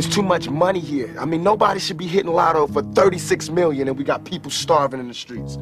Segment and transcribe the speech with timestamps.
[0.00, 1.14] It's too much money here.
[1.18, 4.98] I mean, nobody should be hitting lotto for 36 million and we got people starving
[4.98, 5.58] in the streets.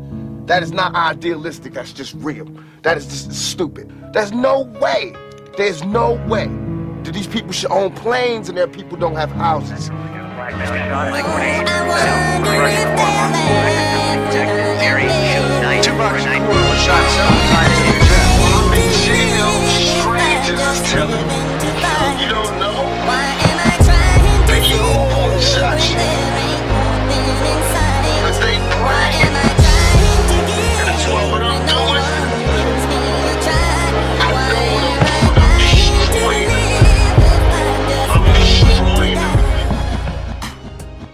[0.47, 2.47] That is not idealistic, that's just real.
[2.83, 3.93] That is just stupid.
[4.13, 5.13] There's no way,
[5.57, 6.47] there's no way
[7.03, 9.89] that these people should own planes and their people don't have houses.
[20.93, 21.38] Two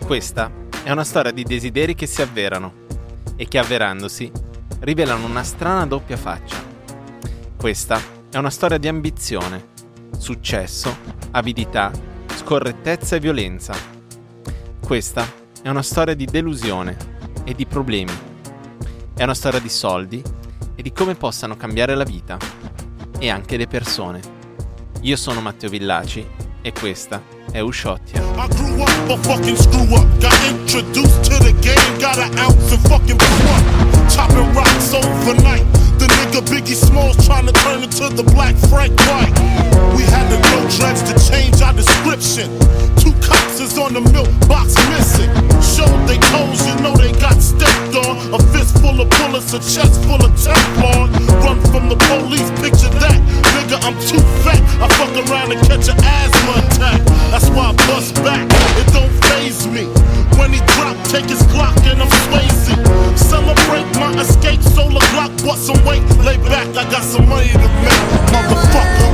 [0.05, 2.83] Questa è una storia di desideri che si avverano
[3.37, 4.31] e che avverandosi
[4.81, 6.63] rivelano una strana doppia faccia.
[7.57, 7.99] Questa
[8.31, 9.69] è una storia di ambizione,
[10.19, 10.95] successo,
[11.31, 11.91] avidità,
[12.37, 13.75] scorrettezza e violenza.
[14.79, 15.27] Questa
[15.63, 16.97] è una storia di delusione
[17.45, 18.13] e di problemi.
[19.15, 20.23] È una storia di soldi
[20.75, 22.37] e di come possano cambiare la vita
[23.19, 24.21] e anche le persone.
[25.01, 27.21] Io sono Matteo Villaci e questa
[27.53, 28.23] è Usciotia.
[28.23, 30.07] I grew up a fucking screw up.
[30.19, 34.09] Got introduced to the game, got an ounce and fucking up.
[34.11, 35.84] Chopping rocks overnight.
[36.05, 39.33] The nigga Biggie Smalls trying to turn into the black Frank White.
[39.97, 42.53] We had to grow dreads to change our description.
[43.01, 45.33] Two cops is on the milk box missing.
[45.65, 48.37] Showed they toes, you know they got stepped on.
[48.37, 51.09] A fist full of bullets, a chest full of Teflon.
[51.41, 53.17] Run from the police, picture that.
[53.57, 54.61] Nigga, I'm too fat.
[54.85, 57.01] I fuck around and catch an asthma attack.
[57.33, 58.45] That's why I bust back.
[58.77, 59.89] It don't phase me.
[60.37, 62.94] When he drop, take his Glock and I'm Swayze.
[63.17, 66.03] Celebrate my escape, solar Glock, bust some weight.
[66.25, 69.13] Lay back, I got some money to make, motherfucker.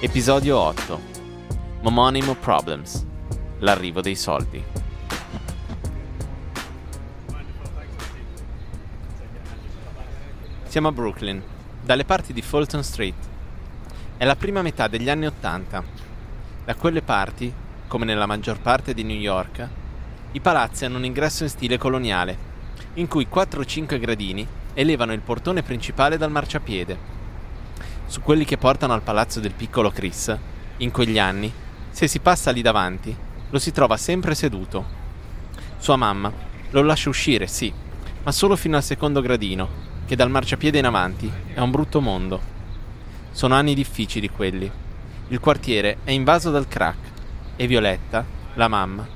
[0.00, 1.00] Episodio 8
[1.80, 3.06] Momonimo Problems
[3.60, 4.62] L'arrivo dei soldi
[10.74, 11.40] Siamo a Brooklyn,
[11.82, 13.14] dalle parti di Fulton Street.
[14.16, 15.84] È la prima metà degli anni Ottanta.
[16.64, 17.54] Da quelle parti,
[17.86, 19.68] come nella maggior parte di New York,
[20.32, 22.36] i palazzi hanno un ingresso in stile coloniale,
[22.94, 27.12] in cui 4 o 5 gradini elevano il portone principale dal marciapiede.
[28.06, 30.36] Su quelli che portano al palazzo del piccolo Chris,
[30.78, 31.52] in quegli anni,
[31.90, 33.16] se si passa lì davanti,
[33.50, 34.84] lo si trova sempre seduto.
[35.78, 36.32] Sua mamma
[36.70, 37.72] lo lascia uscire, sì,
[38.24, 39.68] ma solo fino al secondo gradino,
[40.06, 42.40] che dal marciapiede in avanti è un brutto mondo.
[43.30, 44.70] Sono anni difficili quelli.
[45.28, 47.12] Il quartiere è invaso dal crack
[47.56, 49.06] e Violetta, la mamma,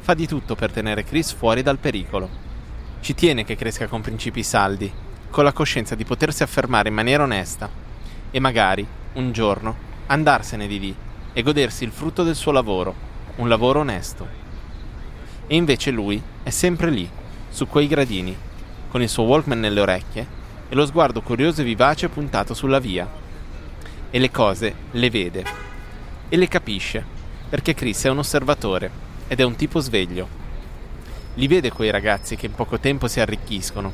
[0.00, 2.28] fa di tutto per tenere Chris fuori dal pericolo.
[3.00, 4.92] Ci tiene che cresca con principi saldi,
[5.30, 7.68] con la coscienza di potersi affermare in maniera onesta
[8.30, 9.76] e magari, un giorno,
[10.06, 10.96] andarsene di lì
[11.32, 12.94] e godersi il frutto del suo lavoro,
[13.36, 14.26] un lavoro onesto.
[15.46, 17.08] E invece lui è sempre lì,
[17.50, 18.36] su quei gradini,
[18.88, 20.26] con il suo Walkman nelle orecchie
[20.68, 23.08] e lo sguardo curioso e vivace puntato sulla via.
[24.10, 25.44] E le cose le vede.
[26.28, 27.04] E le capisce,
[27.48, 28.90] perché Chris è un osservatore
[29.28, 30.28] ed è un tipo sveglio.
[31.34, 33.92] Li vede quei ragazzi che in poco tempo si arricchiscono.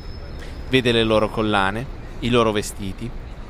[0.69, 1.85] Vede le loro collane,
[2.19, 3.09] i loro vestiti,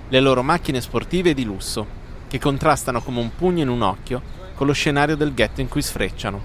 [0.10, 1.86] le loro macchine sportive di lusso,
[2.28, 4.22] che contrastano come un pugno in un occhio
[4.56, 6.42] con lo scenario del ghetto in cui sfrecciano.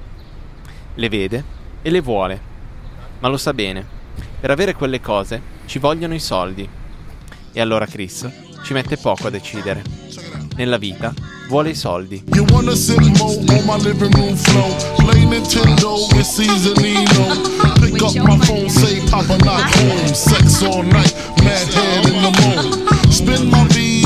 [0.95, 1.45] Le vede
[1.83, 2.41] e le vuole,
[3.21, 3.97] ma lo sa bene.
[4.41, 6.69] Per avere quelle cose ci vogliono i soldi.
[7.53, 8.29] E allora Chris
[8.63, 10.28] ci mette poco a decidere.
[10.59, 11.15] nella vita
[11.49, 12.25] vuole i soldi.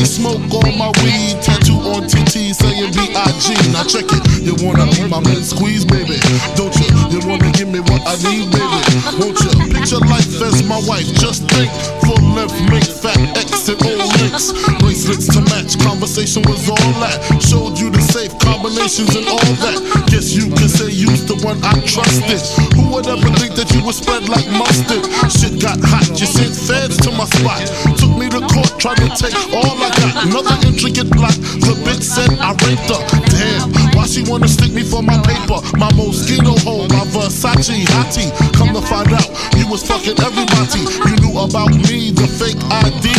[0.05, 0.47] smoke
[0.77, 3.73] my weed, tattoo on TT saying B.I.G.
[3.73, 6.21] Now check it, you wanna be my man squeeze, baby?
[6.55, 6.87] Don't you?
[7.11, 8.79] You wanna give me what I need, baby?
[9.19, 9.62] Won't you?
[9.82, 11.66] Picture life as my wife, just think.
[12.06, 14.54] Full length, make fat exit all links.
[14.78, 17.18] Bracelets to match, conversation was all that.
[17.42, 19.83] Showed you the safe combinations and all that.
[20.07, 22.39] Guess you can say you's the one I trusted.
[22.78, 25.03] Who would ever think that you would spread like mustard?
[25.27, 27.66] Shit got hot, you sent feds to my spot.
[27.98, 30.30] Took me to court, tried to take all I got.
[30.30, 31.34] Another intricate plot.
[31.59, 33.03] The bitch said I raped her.
[33.34, 35.63] Damn, why she wanna stick me for my paper?
[35.78, 38.34] My Moschino hole, my Versace hottie.
[38.59, 40.83] Come to find out, you was fucking everybody.
[41.07, 43.15] You knew about me, the fake ID.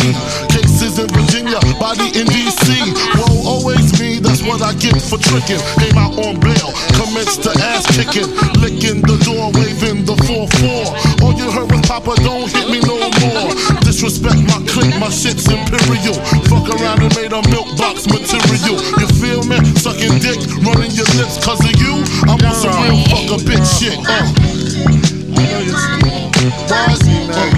[0.52, 2.68] Cases in Virginia, body in DC.
[3.16, 5.60] Whoa, always me, that's what I get for tricking.
[5.80, 6.68] Came out on bail,
[7.00, 8.28] commenced to ass kicking.
[8.60, 11.24] Licking the door, waving the 4-4.
[11.24, 13.48] All you heard was Papa, don't hit me no more.
[13.80, 16.20] Disrespect my clique, my shit's imperial.
[16.52, 18.76] Fuck around and made a milk box material.
[19.00, 19.03] You?
[20.04, 22.04] Sucking dick, running your lips cause of you.
[22.28, 23.96] I'm on some real fuck a bitch shit.
[23.98, 24.04] Uh.
[24.06, 24.20] I
[26.68, 27.54] Why is he mad?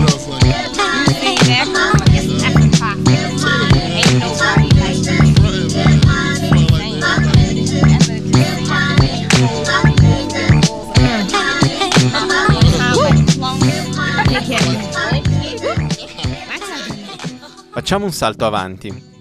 [17.72, 19.14] Facciamo un salto avanti.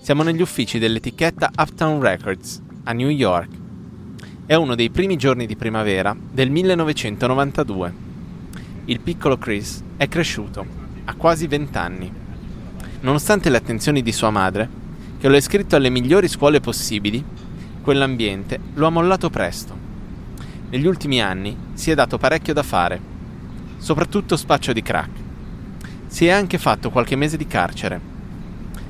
[0.00, 3.48] Siamo negli uffici dell'etichetta Uptown Records, a New York.
[4.46, 7.94] È uno dei primi giorni di primavera del 1992.
[8.86, 10.64] Il piccolo Chris è cresciuto,
[11.04, 12.12] ha quasi 20 anni.
[13.00, 14.68] Nonostante le attenzioni di sua madre,
[15.18, 17.22] che lo ha iscritto alle migliori scuole possibili,
[17.82, 19.76] quell'ambiente lo ha mollato presto.
[20.70, 23.00] Negli ultimi anni si è dato parecchio da fare,
[23.76, 25.18] soprattutto spaccio di crack.
[26.06, 28.00] Si è anche fatto qualche mese di carcere.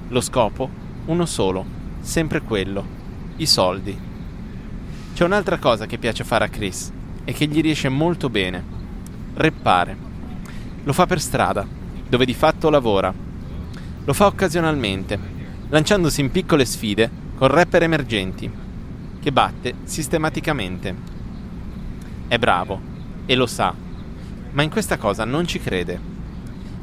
[0.08, 0.69] Lo scopo?
[1.06, 1.64] Uno solo,
[2.00, 2.98] sempre quello,
[3.40, 3.98] i soldi.
[5.14, 6.92] C'è un'altra cosa che piace fare a Chris
[7.25, 8.62] e che gli riesce molto bene.
[9.34, 9.96] Reppare.
[10.84, 11.66] Lo fa per strada,
[12.06, 13.12] dove di fatto lavora.
[14.04, 15.19] Lo fa occasionalmente,
[15.69, 18.50] lanciandosi in piccole sfide con rapper emergenti,
[19.20, 20.94] che batte sistematicamente.
[22.28, 22.78] È bravo,
[23.25, 23.75] e lo sa,
[24.52, 25.98] ma in questa cosa non ci crede.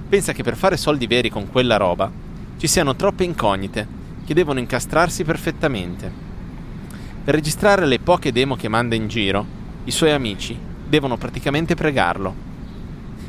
[0.10, 2.10] Pensa che per fare soldi veri con quella roba
[2.58, 3.88] ci siano troppe incognite
[4.26, 6.27] che devono incastrarsi perfettamente.
[7.28, 9.46] Per registrare le poche demo che manda in giro,
[9.84, 10.58] i suoi amici
[10.88, 12.34] devono praticamente pregarlo.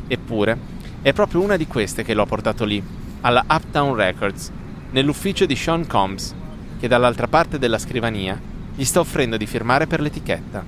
[0.06, 0.56] Eppure,
[1.02, 2.80] è proprio una di queste che lo ha portato lì,
[3.22, 4.52] alla Uptown Records,
[4.92, 6.32] nell'ufficio di Sean Combs,
[6.78, 8.40] che dall'altra parte della scrivania
[8.72, 10.64] gli sta offrendo di firmare per l'etichetta.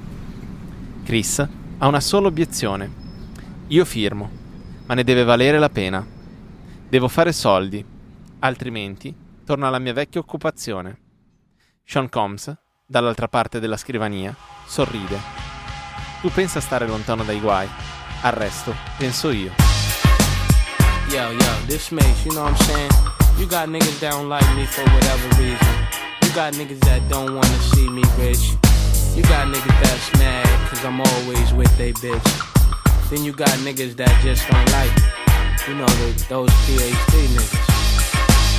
[1.05, 1.38] Chris
[1.79, 2.91] ha una sola obiezione.
[3.69, 4.29] Io firmo,
[4.87, 6.05] ma ne deve valere la pena.
[6.88, 7.85] Devo fare soldi,
[8.41, 10.99] altrimenti torno alla mia vecchia occupazione.
[11.85, 12.53] Sean Combs,
[12.91, 14.35] dall'altra parte della scrivania,
[14.67, 15.17] sorride.
[16.21, 17.69] Tu pensa stare lontano dai guai,
[18.23, 19.53] al resto penso io.
[21.09, 22.91] Yo, yo, this makes, you know what I'm saying?
[23.39, 25.87] You got niggas that don't like me for whatever reason.
[26.23, 28.59] You got niggas that don't wanna see me rich.
[29.15, 32.21] You got niggas that's mad cause I'm always with they bitch.
[33.09, 35.07] Then you got niggas that just don't like me.
[35.69, 37.70] You know, the, those PhD niggas.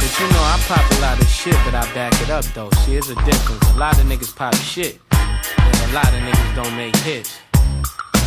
[0.01, 2.71] But you know, I pop a lot of shit, but I back it up though.
[2.81, 3.62] See, it's a difference.
[3.75, 7.38] A lot of niggas pop shit, and a lot of niggas don't make hits.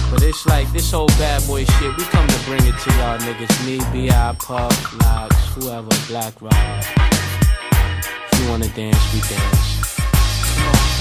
[0.08, 3.18] But it's like this whole bad boy shit, we come to bring it to y'all
[3.18, 3.66] niggas.
[3.66, 6.54] Me, B.I., Puff, Locks, whoever, Black Rob.
[8.30, 9.98] If you wanna dance, we dance.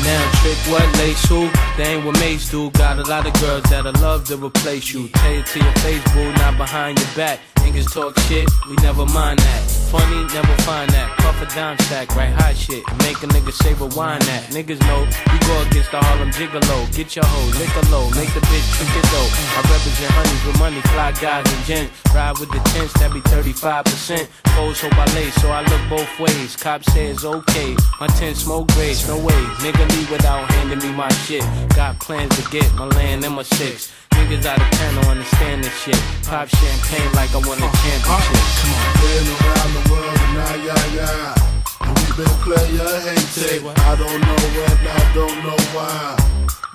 [0.02, 1.52] Now trick what lace who?
[1.78, 2.72] They ain't what mates do.
[2.72, 5.08] Got a lot of girls that'll love to replace you.
[5.10, 7.40] Tell it to your face, boo, not behind your back.
[7.64, 9.62] Niggas talk shit, we never mind that.
[9.94, 11.08] Funny, never find that.
[11.20, 12.84] Puff a dime stack, right hot shit.
[13.06, 14.52] Make a nigga say rewind that.
[14.52, 16.78] Niggas know we go against the Harlem Gigolo.
[16.92, 19.30] Get your hoe, lick a low, make the bitch trick it though.
[19.56, 21.94] I represent honeys with money, fly guys and gents.
[22.14, 24.28] Ride with the tents, that be 35%.
[24.58, 26.56] Foes hope I lay, so I look both ways.
[26.56, 29.42] Cop says okay, my tent smoke grades, no way.
[29.64, 31.46] Nigga leave without handing me my shit.
[31.76, 33.94] Got plans to get my land and my six.
[34.24, 36.00] Niggas out of town don't understand this shit.
[36.24, 38.08] Pop champagne like I won a championship.
[38.08, 38.64] Uh-huh.
[38.64, 38.88] Come on.
[39.04, 41.36] Been around the world and now, yeah, yeah.
[41.84, 43.68] And we been player hated.
[43.68, 46.16] I don't know when, I don't know why.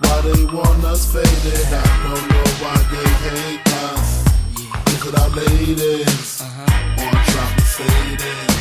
[0.04, 1.72] Why they want us faded.
[1.72, 4.28] I don't know why they hate us.
[4.92, 6.44] Is it our ladies?
[6.44, 7.00] uh-huh.
[7.00, 8.52] Or trying to fade it?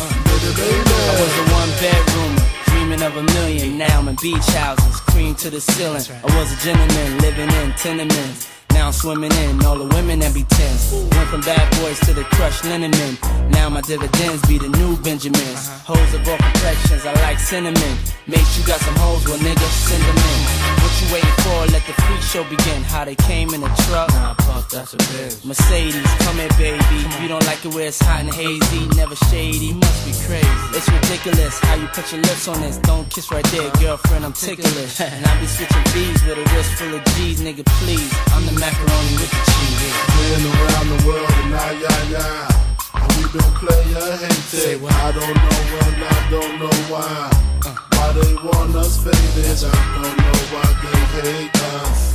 [0.00, 0.96] Baby, baby.
[0.96, 2.43] I was a one bedroomer,
[2.84, 3.78] dreaming of a million.
[3.78, 6.02] Now I'm in beach houses, cream to the ceiling.
[6.22, 8.48] I was a gentleman living in tenements.
[8.70, 10.92] Now I'm swimming in all the women that be tense.
[10.92, 13.16] Went from bad boys to the crushed linen men.
[13.50, 15.68] Now my dividends be the new Benjamins.
[15.86, 17.96] Hoes of all complexions, I like cinnamon.
[18.26, 20.40] Mate, you got some hoes, well nigga, send them in.
[20.80, 21.68] What you waiting for?
[21.76, 22.80] Let the freak show begin.
[22.82, 24.08] How they came in a truck.
[24.16, 25.44] Nah, fuck, that's a bitch.
[25.44, 27.04] Mercedes, come here, baby.
[27.20, 29.68] You don't like it where it's hot and hazy, never shady.
[29.68, 30.48] You must be crazy.
[30.72, 32.78] It's ridiculous how you put your lips on this.
[32.78, 34.24] Don't kiss right there, girlfriend.
[34.24, 35.00] I'm ticklish.
[35.04, 37.60] and I be switching V's with a wrist full of G's, nigga.
[37.84, 39.92] Please, I'm the macaroni with the cheese.
[40.16, 43.04] Been around the world and now, yeah, yeah.
[43.04, 44.80] And we been player hated.
[44.80, 47.30] I don't know when, I don't know why.
[47.68, 47.83] Uh.
[48.04, 49.64] Why they want us faded.
[49.64, 52.12] I don't know why they hate us.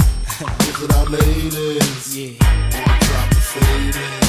[0.69, 2.15] Is it our ladies?
[2.15, 2.37] Yeah.
[2.77, 4.21] Or try to fade it?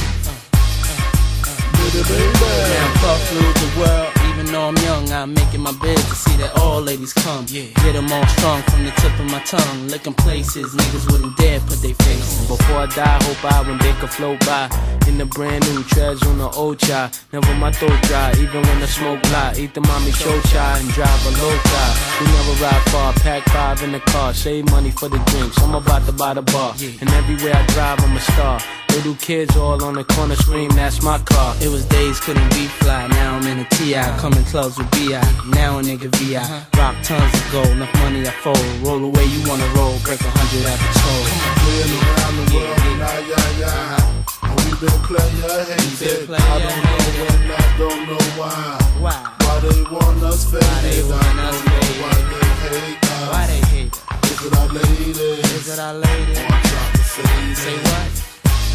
[1.76, 2.48] Baby, baby.
[2.72, 6.36] Now puff ruled the world, even though I'm young, I'm making my bed to see
[6.38, 7.44] that all ladies come.
[7.48, 7.68] Yeah.
[7.84, 9.88] Get them all strong from the tip of my tongue.
[9.88, 12.46] Licking places niggas wouldn't dare put their face.
[12.48, 14.70] Before I die, hope I when they could float by.
[15.06, 17.10] In the brand new treasure on the old chai.
[17.32, 19.54] Never my throat dry, even when I smoke fly.
[19.58, 21.90] Eat the mommy show chai and drive a low car.
[22.20, 24.32] We never ride far, pack five in the car.
[24.32, 25.60] Save money for the drinks.
[25.60, 26.74] I'm about to buy the bar.
[27.00, 28.60] And everywhere I drive, I'm a star.
[28.90, 31.54] Little kids all on the corner scream, that's my car.
[31.60, 33.06] It was days, couldn't be fly.
[33.06, 33.94] Now I'm in a TI,
[34.30, 35.20] coming clubs with BI.
[35.50, 36.40] Now a nigga VI.
[36.78, 38.58] Rock tons of gold, enough money I fold.
[38.82, 41.24] Roll away, you wanna roll, break a hundred at the toll.
[41.62, 44.46] Playing around the world, nah, yeah, yeah.
[44.46, 46.26] And we been player hated.
[46.26, 48.78] player I don't know when, I don't know why.
[49.00, 49.18] Why?
[49.40, 50.82] Why they want us faded?
[50.84, 53.28] they want I us don't know why they hate us.
[53.30, 54.30] Why they hate us?
[54.30, 55.18] Is it our ladies?
[55.18, 55.94] Is it our?
[55.94, 58.12] I'm trying to say Say what?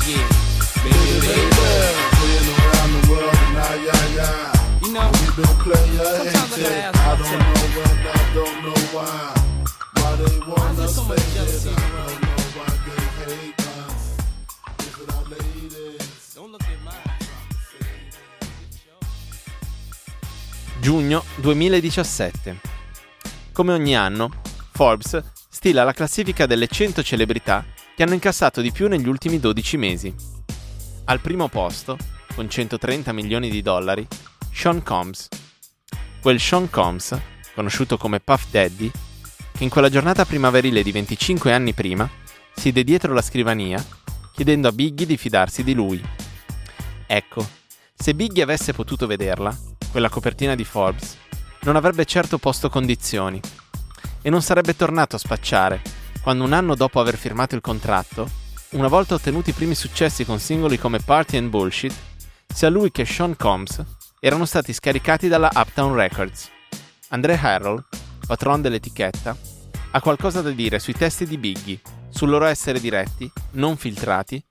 [0.06, 0.46] Yeah.
[0.84, 2.15] Baby, Baby,
[5.36, 6.96] Player Sometimes I hated.
[6.96, 9.34] I don't know when, I don't know why.
[9.96, 11.68] Why they want us faded?
[11.68, 14.16] I don't know why they hate us.
[14.80, 16.34] Is it our ladies?
[16.36, 17.18] don't look at mine.
[20.80, 22.60] Giugno 2017.
[23.52, 24.32] Come ogni anno,
[24.72, 29.76] Forbes stila la classifica delle 100 celebrità che hanno incassato di più negli ultimi 12
[29.76, 30.16] mesi.
[31.04, 31.98] Al primo posto,
[32.34, 34.08] con 130 milioni di dollari,
[34.58, 35.28] Sean Combs.
[36.22, 37.16] Quel Sean Combs,
[37.54, 38.90] conosciuto come Puff Daddy,
[39.52, 42.10] che in quella giornata primaverile di 25 anni prima
[42.56, 43.86] siede dietro la scrivania
[44.32, 46.02] chiedendo a Biggie di fidarsi di lui.
[47.06, 47.46] Ecco,
[47.94, 49.56] se Biggie avesse potuto vederla,
[49.92, 51.18] quella copertina di Forbes,
[51.64, 53.40] non avrebbe certo posto condizioni
[54.22, 55.82] e non sarebbe tornato a spacciare
[56.22, 58.28] quando un anno dopo aver firmato il contratto,
[58.70, 61.94] una volta ottenuti i primi successi con singoli come Party and Bullshit,
[62.48, 63.84] sia lui che Sean Combs
[64.26, 66.50] erano stati scaricati dalla Uptown Records.
[67.10, 67.86] Andre Harrell,
[68.26, 69.38] patron dell'etichetta,
[69.92, 71.80] ha qualcosa da dire sui testi di Biggie,
[72.10, 74.44] sul loro essere diretti, non filtrati,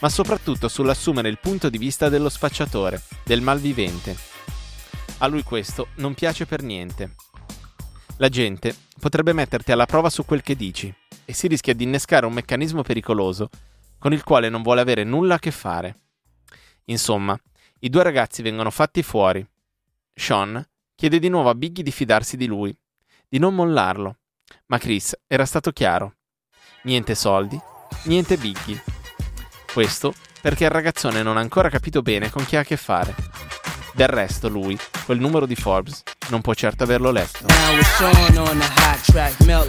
[0.00, 4.14] ma soprattutto sull'assumere il punto di vista dello spacciatore, del malvivente.
[5.20, 7.14] A lui questo non piace per niente.
[8.18, 12.26] La gente potrebbe metterti alla prova su quel che dici e si rischia di innescare
[12.26, 13.48] un meccanismo pericoloso
[13.98, 16.00] con il quale non vuole avere nulla a che fare.
[16.86, 17.34] Insomma,
[17.84, 19.44] i due ragazzi vengono fatti fuori.
[20.14, 22.76] Sean chiede di nuovo a Biggie di fidarsi di lui,
[23.28, 24.18] di non mollarlo,
[24.66, 26.14] ma Chris era stato chiaro.
[26.82, 27.58] Niente soldi,
[28.04, 28.82] niente Biggie.
[29.72, 33.14] Questo perché il ragazzone non ha ancora capito bene con chi ha a che fare.
[33.94, 37.46] Del resto lui, quel numero di Forbes, non può certo averlo letto.
[37.46, 38.00] Now it's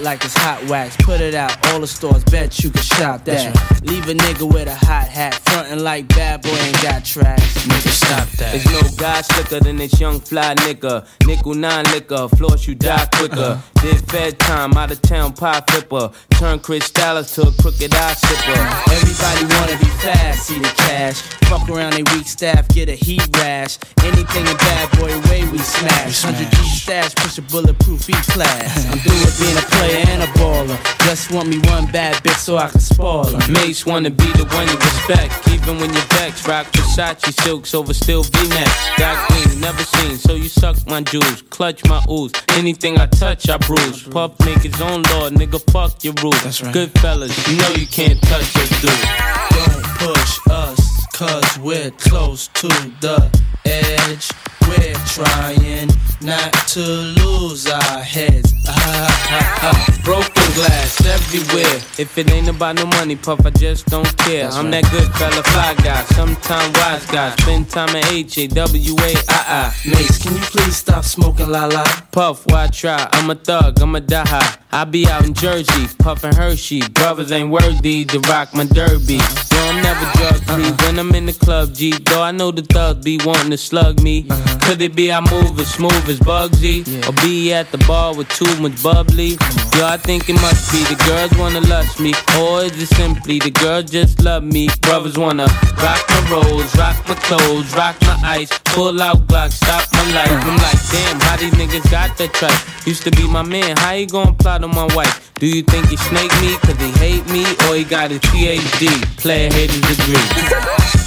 [0.03, 0.95] like it's hot wax.
[0.97, 3.55] Put it out, all the stores, bet you can shop that.
[3.83, 7.65] Leave a nigga with a hot hat, frontin' like bad boy ain't got tracks.
[7.65, 8.51] Nigga, stop that.
[8.51, 11.07] There's no guy slicker than this young fly nigga.
[11.25, 13.61] Nickel nine liquor, floss you die quicker.
[13.81, 16.11] Did fed time, out of town pie flipper.
[16.31, 18.61] Turn Chris Dallas to a crooked eye sipper.
[18.91, 21.21] Everybody wanna be fast, see the cash.
[21.47, 23.77] Fuck around they weak staff, get a heat rash.
[24.03, 26.23] Anything a bad boy way we smash.
[26.23, 28.85] 100 G stash, push a bulletproof each class.
[28.91, 30.77] I'm through with being a player and a baller.
[31.05, 33.51] Just want me one bad bitch so I can spoil her.
[33.51, 36.47] Mates wanna be the one you respect, even when you're vexed.
[36.47, 38.97] Rock Versace silks over still V-necks.
[38.97, 42.31] Got green, never seen, so you suck my jewels, clutch my ooze.
[42.49, 44.03] Anything I touch, I bruise.
[44.03, 46.41] Puff make his own law, nigga, fuck your rules.
[46.43, 46.73] That's right.
[46.73, 48.91] Good fellas, you know you can't touch us, dude.
[49.57, 52.67] Don't push us, cause we're close to
[53.01, 53.29] the
[53.65, 54.29] edge.
[54.77, 55.89] We're trying
[56.21, 58.53] not to lose our heads.
[58.67, 59.99] Ah, ah, ah.
[60.03, 61.75] Broken glass everywhere.
[61.99, 64.49] If it ain't about no money, Puff, I just don't care.
[64.49, 67.35] I'm that good fella, fly guy, sometime wise guy.
[67.35, 69.73] Spend time at H A W A I I.
[69.89, 71.83] Mace, can you please stop smoking la la?
[72.11, 73.07] Puff, why try?
[73.11, 74.57] I'm a thug, I'm a die.
[74.71, 76.81] I be out in Jersey, puffin' Hershey.
[76.89, 79.17] Brothers ain't worthy to rock my derby.
[79.17, 81.91] Yo, I'm never drug free when I'm in the club, G.
[81.91, 84.25] Though I know the thugs be wanting to slug me.
[84.63, 86.81] Could it be I move as smooth as Bugsy?
[87.07, 89.37] Or be at the bar with too much bubbly?
[89.75, 92.13] Yo, I think it must be the girls wanna lust me.
[92.39, 94.69] Or is it simply the girls just love me?
[94.81, 95.47] Brothers wanna
[95.83, 98.57] rock my rolls, rock my clothes, rock my ice.
[98.73, 100.31] Pull out Glock, stop my life.
[100.31, 102.87] I'm like, damn, how these niggas got that tripe?
[102.87, 105.31] Used to be my man, how he gon' plot on my wife?
[105.35, 107.43] Do you think he snake me cause he hate me?
[107.67, 110.15] Or he got his PhD, player haters degree?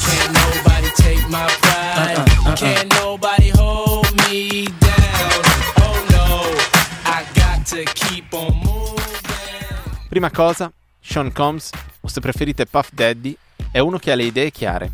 [0.06, 2.18] Can't nobody take my pride.
[2.18, 2.25] Uh-uh.
[2.56, 5.42] Can't nobody hold me down.
[5.76, 6.40] Oh no,
[7.04, 10.08] I got to keep on moving.
[10.08, 11.68] Prima cosa, Sean Combs,
[12.00, 13.36] o se preferite Puff Daddy,
[13.70, 14.92] è uno che ha le idee chiare.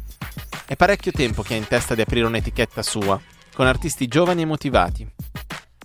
[0.67, 3.21] È parecchio tempo che ha in testa di aprire un'etichetta sua,
[3.55, 5.09] con artisti giovani e motivati.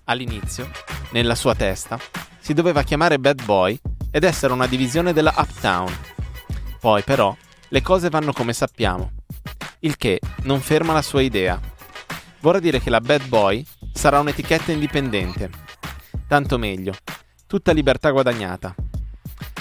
[0.06, 0.72] All'inizio,
[1.12, 2.00] nella sua testa,
[2.40, 3.80] si doveva chiamare Bad Boy
[4.10, 5.96] ed essere una divisione della Uptown.
[6.80, 7.36] Poi però
[7.68, 9.12] le cose vanno come sappiamo,
[9.80, 11.60] il che non ferma la sua idea.
[12.40, 15.50] Vorrà dire che la Bad Boy sarà un'etichetta indipendente.
[16.28, 16.94] Tanto meglio,
[17.46, 18.76] tutta libertà guadagnata.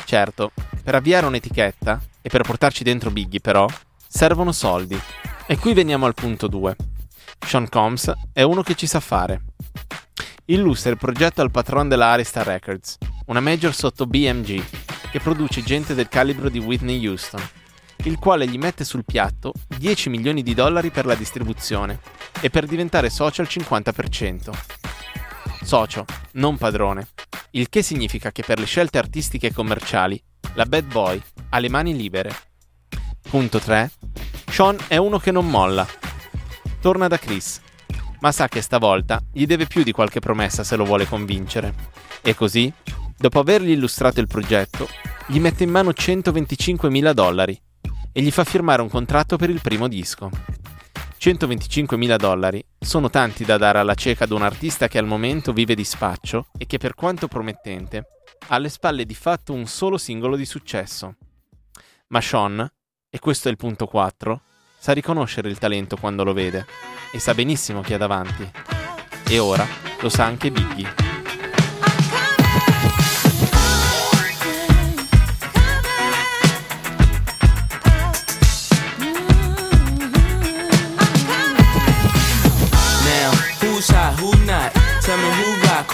[0.05, 3.67] Certo, per avviare un'etichetta e per portarci dentro Biggie però
[4.07, 4.99] servono soldi.
[5.47, 6.77] E qui veniamo al punto 2.
[7.47, 9.43] Sean Combs è uno che ci sa fare.
[10.47, 14.63] Illustra il progetto al patron della Arista Records, una major sotto BMG,
[15.11, 17.43] che produce gente del calibro di Whitney Houston,
[18.05, 22.01] il quale gli mette sul piatto 10 milioni di dollari per la distribuzione
[22.41, 24.51] e per diventare socio al 50%.
[25.63, 27.09] Socio, non padrone,
[27.53, 30.23] il che significa che per le scelte artistiche e commerciali
[30.55, 32.31] la Bad Boy ha le mani libere.
[33.29, 33.91] Punto 3.
[34.49, 35.87] Sean è uno che non molla.
[36.81, 37.61] Torna da Chris,
[38.21, 41.75] ma sa che stavolta gli deve più di qualche promessa se lo vuole convincere.
[42.23, 42.73] E così,
[43.17, 44.89] dopo avergli illustrato il progetto,
[45.27, 47.61] gli mette in mano 125.000 dollari
[48.17, 50.31] e gli fa firmare un contratto per il primo disco.
[51.21, 55.75] 125.000 dollari sono tanti da dare alla cieca ad un artista che al momento vive
[55.75, 58.07] di spaccio e che per quanto promettente
[58.49, 61.17] ha alle spalle di fatto un solo singolo di successo.
[62.07, 62.67] Ma Sean,
[63.11, 64.41] e questo è il punto 4,
[64.79, 66.65] sa riconoscere il talento quando lo vede
[67.13, 68.51] e sa benissimo chi ha davanti.
[69.29, 69.67] E ora
[70.01, 71.06] lo sa anche Biggie.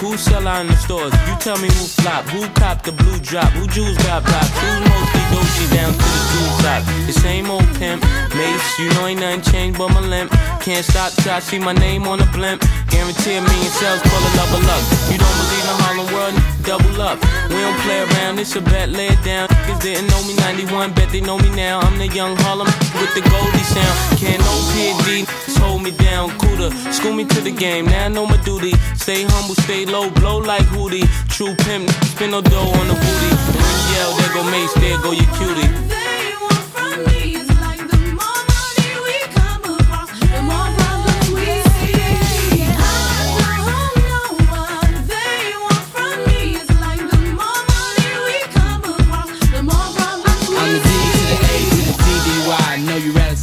[0.03, 1.13] Who sell out in the stores.
[1.27, 4.79] You tell me who flop, who cop the blue drop, who jewels got blocks, who's
[4.91, 6.81] mostly Gucci down to the jewel top.
[7.07, 8.03] The same old pimp,
[8.35, 10.31] Mace, you know ain't nothing changed but my limp.
[10.59, 12.61] Can't stop till I see my name on a blimp.
[12.91, 14.03] Guarantee me million sales,
[14.35, 14.83] love of luck.
[15.07, 16.35] You don't believe in Harlem World,
[16.67, 17.17] double up.
[17.49, 19.47] We don't play around, it's a bet, lay it down.
[19.73, 21.79] Niggas didn't know me 91, bet they know me now.
[21.79, 22.67] I'm the young Harlem
[22.99, 24.19] with the Goldie sound.
[24.19, 25.25] Can't no PD,
[25.59, 26.71] hold me down, cooler.
[26.91, 28.73] School me to the game, now I know my duty.
[28.95, 31.07] Stay humble, stay low, blow like Hootie.
[31.29, 33.31] True pimp, spin no dough on the booty.
[33.57, 36.02] When yell, there go Mace, there go your cutie.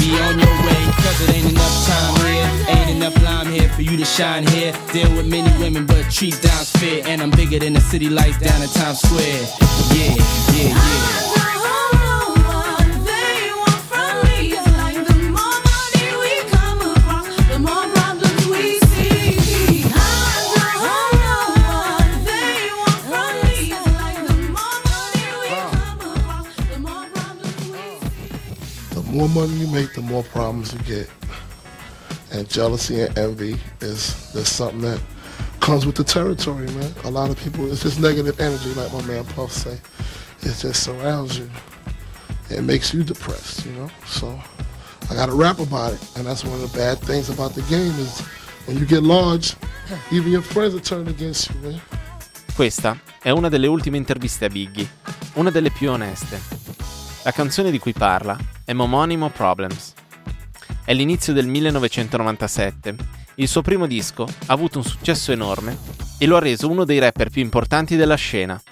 [0.00, 2.76] be on your way, cause it ain't enough time here.
[2.76, 4.72] Ain't enough lime here for you to shine here.
[4.92, 7.02] Deal with many women, but treat down's fair.
[7.06, 9.46] And I'm bigger than the city lights down in Times Square.
[9.94, 10.14] Yeah,
[10.54, 11.29] yeah, yeah.
[29.20, 31.10] More money you make, the more problems you get.
[32.32, 34.98] And jealousy and envy is is something that
[35.60, 36.90] comes with the territory, man.
[37.04, 39.78] A lot of people, it's just negative energy, like my man Puff say.
[40.40, 41.50] It just surrounds you.
[42.48, 43.90] It makes you depressed, you know.
[44.06, 44.40] So
[45.10, 47.62] I got to rap about it, and that's one of the bad things about the
[47.68, 48.22] game is
[48.64, 49.54] when you get large,
[50.10, 51.80] even your friends will turn against you, man.
[52.54, 54.88] Questa è una delle ultime interviste a Biggie,
[55.34, 56.40] una delle più oneste.
[57.24, 59.94] La canzone di cui parla è Momonimo Problems.
[60.84, 62.94] È l'inizio del 1997.
[63.34, 65.76] Il suo primo disco ha avuto un successo enorme
[66.18, 68.62] e lo ha reso uno dei rapper più importanti della scena.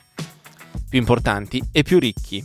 [0.89, 2.41] Più importanti e più ricchi.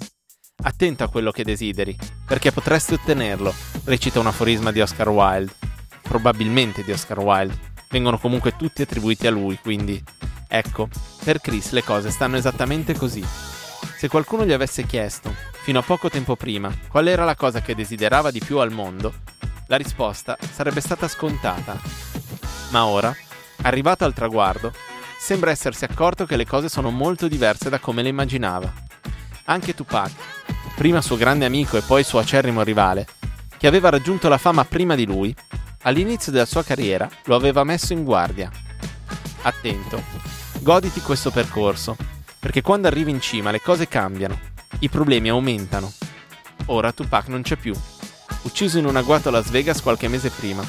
[0.64, 5.54] Attento a quello che desideri, perché potresti ottenerlo, recita un aforisma di Oscar Wilde.
[6.02, 7.72] Probabilmente di Oscar Wilde.
[7.88, 10.04] Vengono comunque tutti attribuiti a lui, quindi
[10.56, 10.88] Ecco,
[11.24, 13.26] per Chris le cose stanno esattamente così.
[14.04, 17.74] Se qualcuno gli avesse chiesto, fino a poco tempo prima, qual era la cosa che
[17.74, 19.14] desiderava di più al mondo,
[19.68, 21.80] la risposta sarebbe stata scontata.
[22.72, 23.16] Ma ora,
[23.62, 24.74] arrivato al traguardo,
[25.18, 28.74] sembra essersi accorto che le cose sono molto diverse da come le immaginava.
[29.46, 30.12] Anche Tupac,
[30.76, 33.08] prima suo grande amico e poi suo acerrimo rivale,
[33.58, 35.34] che aveva raggiunto la fama prima di lui,
[35.84, 38.52] all'inizio della sua carriera lo aveva messo in guardia.
[39.44, 40.04] Attento,
[40.60, 41.96] goditi questo percorso,
[42.44, 44.38] perché quando arrivi in cima le cose cambiano.
[44.80, 45.94] I problemi aumentano.
[46.66, 47.74] Ora Tupac non c'è più,
[48.42, 50.62] ucciso in un agguato a Las Vegas qualche mese prima.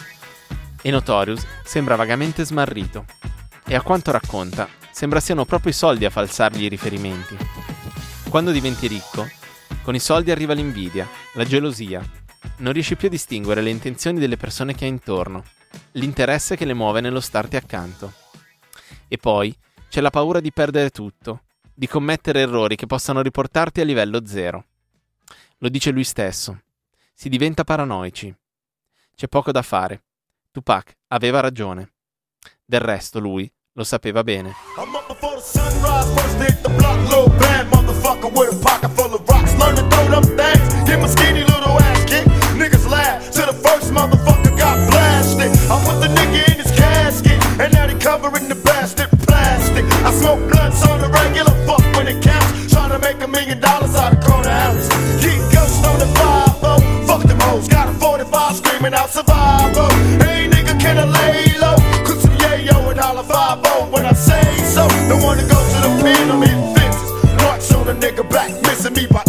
[0.80, 3.06] E Notorious sembra vagamente smarrito.
[3.66, 7.36] E a quanto racconta, sembra siano proprio i soldi a falsargli i riferimenti.
[8.28, 9.28] Quando diventi ricco,
[9.82, 12.00] con i soldi arriva l'invidia, la gelosia.
[12.58, 15.42] Non riesci più a distinguere le intenzioni delle persone che hai intorno,
[15.92, 18.12] l'interesse che le muove nello starti accanto.
[19.08, 19.52] E poi
[19.88, 21.40] c'è la paura di perdere tutto,
[21.74, 24.64] di commettere errori che possano riportarti a livello zero.
[25.58, 26.60] Lo dice lui stesso.
[27.12, 28.34] Si diventa paranoici.
[29.14, 30.02] C'è poco da fare.
[30.50, 31.92] Tupac aveva ragione.
[32.64, 34.54] Del resto lui lo sapeva bene.
[42.54, 45.50] Niggas laugh till the first motherfucker got blasted.
[45.68, 48.54] I put the nigga in his casket, and now they covering the
[50.14, 52.72] smoke blunts on the regular, fuck when it counts.
[52.72, 54.88] Trying to make a million dollars out of quarter ounce.
[55.22, 57.68] Keep ghost on the 5 fuck them hoes.
[57.68, 59.88] Got a 45 screaming out survival.
[60.22, 61.76] Hey nigga, can I lay low?
[62.06, 64.86] Cook some yayo and holla 5 when I say so.
[65.08, 67.10] Don't wanna go to the pen, I'm hitting fences.
[67.42, 69.23] Marks on a nigga back, missing me by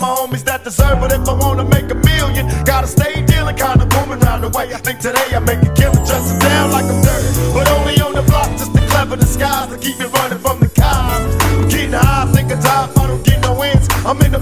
[0.00, 1.12] my homies that deserve it.
[1.12, 4.72] If I wanna make a million, gotta stay dealing, kinda booming round the way.
[4.72, 7.30] I think today I make a killing, dressing down like I'm dirty.
[7.52, 10.68] But only on the block, just to clever disguise to keep me running from the
[10.68, 11.36] cops.
[11.44, 13.86] I'm getting high, think of time, I don't get no wins.
[14.06, 14.40] I'm in the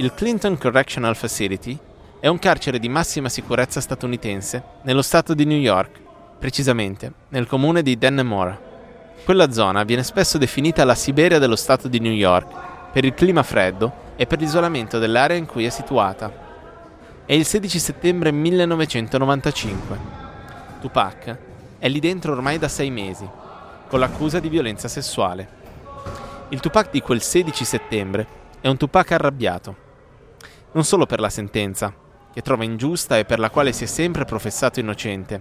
[0.00, 1.78] Il Clinton Correctional Facility
[2.18, 6.00] è un carcere di massima sicurezza statunitense nello stato di New York,
[6.38, 8.58] precisamente nel comune di Dannemora.
[9.24, 13.42] Quella zona viene spesso definita la Siberia dello stato di New York per il clima
[13.42, 16.46] freddo e per l'isolamento dell'area in cui è situata.
[17.24, 19.98] È il 16 settembre 1995.
[20.80, 21.38] Tupac
[21.78, 23.28] è lì dentro ormai da sei mesi,
[23.86, 25.48] con l'accusa di violenza sessuale.
[26.48, 28.26] Il Tupac di quel 16 settembre
[28.60, 29.76] è un Tupac arrabbiato,
[30.72, 31.94] non solo per la sentenza,
[32.32, 35.40] che trova ingiusta e per la quale si è sempre professato innocente,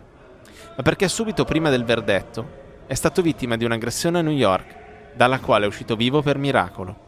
[0.76, 5.40] ma perché subito prima del verdetto è stato vittima di un'aggressione a New York, dalla
[5.40, 7.07] quale è uscito vivo per miracolo.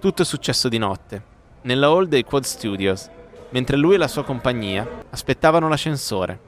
[0.00, 1.22] Tutto è successo di notte,
[1.62, 3.10] nella hall dei Quad Studios,
[3.50, 6.40] mentre lui e la sua compagnia aspettavano l'ascensore.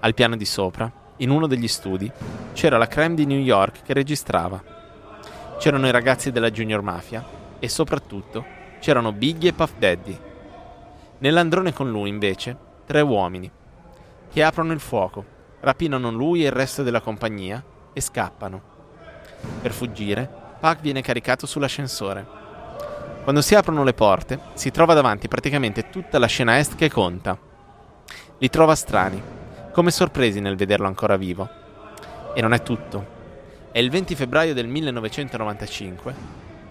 [0.00, 2.10] Al piano di sopra, in uno degli studi,
[2.54, 4.62] c'era la creme di New York che registrava.
[5.58, 7.22] C'erano i ragazzi della Junior Mafia
[7.58, 8.44] e soprattutto
[8.80, 10.18] c'erano Biggie e Puff Daddy.
[11.18, 13.50] Nell'androne con lui, invece, tre uomini,
[14.32, 15.24] che aprono il fuoco,
[15.60, 18.62] rapinano lui e il resto della compagnia e scappano.
[19.60, 22.43] Per fuggire, Tupac viene caricato sull'ascensore.
[23.24, 27.38] Quando si aprono le porte, si trova davanti praticamente tutta la scena est che conta.
[28.36, 29.20] Li trova strani,
[29.72, 31.48] come sorpresi nel vederlo ancora vivo.
[32.34, 33.06] E non è tutto.
[33.72, 36.14] È il 20 febbraio del 1995.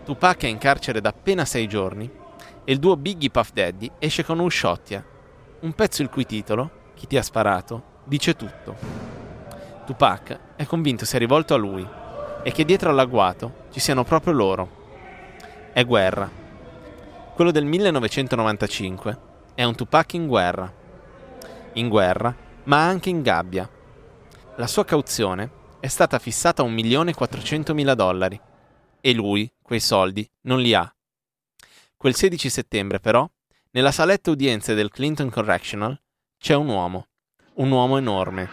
[0.06, 2.08] Tupac è in carcere da appena sei giorni
[2.63, 5.04] e il duo Biggie Puff Daddy esce con Usciotia,
[5.62, 8.76] un pezzo il cui titolo, Chi ti ha sparato, dice tutto.
[9.88, 11.86] Tupac è convinto sia rivolto a lui
[12.44, 14.70] e che dietro all'agguato ci siano proprio loro.
[15.74, 16.43] È guerra.
[17.34, 19.17] Quello del 1995
[19.56, 20.72] è un Tupac in guerra.
[21.74, 23.67] In guerra, ma anche in gabbia.
[24.58, 28.39] La sua cauzione è stata fissata a 1.400.000 dollari
[29.02, 30.96] e lui quei soldi non li ha.
[31.98, 33.28] Quel 16 settembre, però,
[33.72, 36.00] nella saletta udienze del Clinton Correctional
[36.38, 37.08] c'è un uomo,
[37.56, 38.48] un uomo enorme,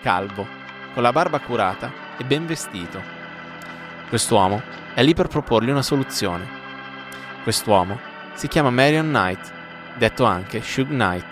[0.00, 0.46] calvo,
[0.94, 2.98] con la barba curata e ben vestito.
[4.08, 4.62] Quest'uomo
[4.94, 6.60] è lì per proporgli una soluzione.
[7.42, 9.52] Quest'uomo si chiama Marion Knight,
[9.98, 11.26] detto anche Suge Knight.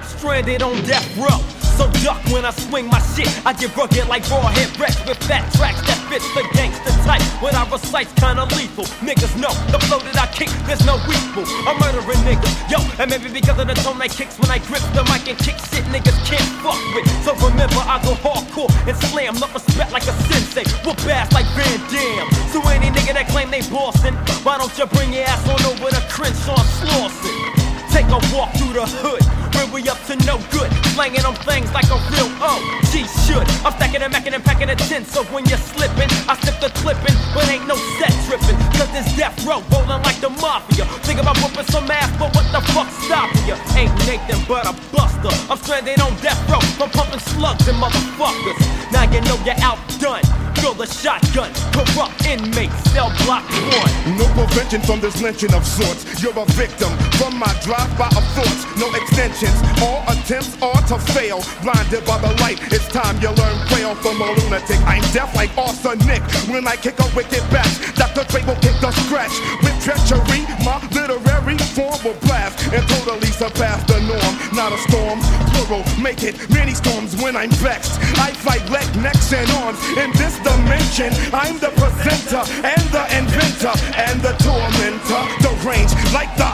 [0.00, 1.57] Stranded on death row.
[1.78, 3.30] So duck when I swing my shit.
[3.46, 7.22] I get rugged like raw head wrecks with fat tracks that fit the gangster type.
[7.38, 8.82] When I recite, kinda lethal.
[8.98, 11.46] Niggas know the flow that I kick, there's no equal.
[11.70, 14.82] I'm murdering niggas, yo, and maybe because of the tone I kicks when I grip
[14.90, 17.06] the mic and kick shit niggas can't fuck with.
[17.22, 20.66] So remember, I go hardcore and slam, not respect like a sensei.
[20.82, 22.26] Whoop ass like Van Dam.
[22.50, 25.94] So any nigga that claim they bossin', why don't you bring your ass on over
[25.94, 27.57] to Crenshaw Slauson?
[27.98, 29.18] Take a walk through the hood.
[29.58, 30.70] Where we up to no good.
[30.94, 32.94] Slanging on things like a real OG
[33.26, 33.42] should.
[33.66, 35.04] I'm stacking and macking and packing a tin.
[35.04, 37.18] So when you're slipping, I slip the clipping.
[37.34, 38.54] But ain't no set tripping.
[38.78, 40.86] Cause this death row rolling like the mafia.
[41.02, 43.58] Think about whooping some ass, but what the fuck stopping you?
[43.74, 45.34] Ain't Nathan but a buster.
[45.50, 48.62] I'm stranded on death row from pumping slugs and motherfuckers.
[48.94, 50.22] Now you know you're outdone.
[50.62, 51.50] Feel the shotgun.
[51.74, 52.72] Corrupt inmate.
[52.90, 54.18] Cell block one.
[54.18, 56.22] No prevention from this lynching of sorts.
[56.22, 57.52] You're a victim from my
[57.88, 58.64] drive-by of thoughts.
[58.76, 59.56] No extensions.
[59.82, 61.42] All attempts are to fail.
[61.62, 64.78] Blinded by the light, it's time you learn quail from a lunatic.
[64.86, 66.22] I'm deaf like arsenic.
[66.48, 68.24] When I kick a wicked bash, Dr.
[68.24, 69.34] Dre will kick the scratch.
[69.62, 74.32] With treachery, my literary form will blast and totally surpass the norm.
[74.54, 75.20] Not a storm,
[75.54, 78.00] plural, make it many storms when I'm vexed.
[78.18, 79.78] I fight leg, necks, and arms.
[79.98, 85.22] In this dimension, I'm the presenter and the inventor and the tormentor.
[85.42, 86.47] The range like the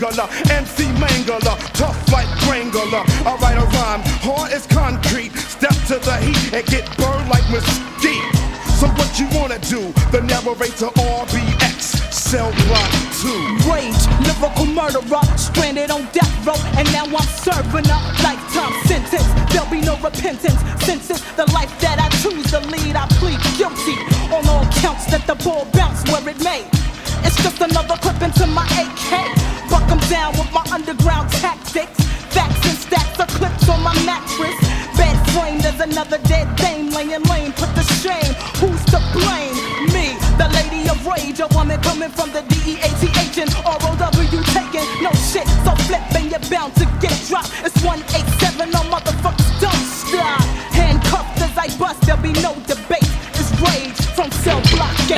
[0.00, 1.40] strangler, MC mangler,
[1.74, 3.04] tough like Wrangler.
[3.28, 5.32] I write a rhyme, hard as concrete.
[5.36, 8.24] Step to the heat and get burned like mesquite.
[8.80, 9.92] So what you wanna do?
[10.08, 13.28] The narrator RBX, cell block 2.
[13.68, 19.28] Rage, lyrical murderer, stranded on death row, and now I'm serving a lifetime sentence.
[19.52, 22.96] There'll be no repentance, since it's the life that I choose to lead.
[22.96, 24.00] I plead guilty
[24.32, 26.64] on all counts that the ball bounce where it may.
[27.22, 28.89] It's just another clip into my AK.
[30.10, 32.02] Down with my underground tactics.
[32.34, 34.58] Facts and stacks of clips on my mattress.
[34.98, 37.52] Bed frame, there's another dead dame laying lame.
[37.52, 38.34] Put the shame.
[38.58, 39.54] Who's to blame?
[39.94, 43.90] Me, the lady of rage, a woman coming from the DEATH and ROW
[44.52, 45.46] taking no shit.
[45.64, 47.50] So flip and you're bound to get dropped.
[47.64, 47.69] It's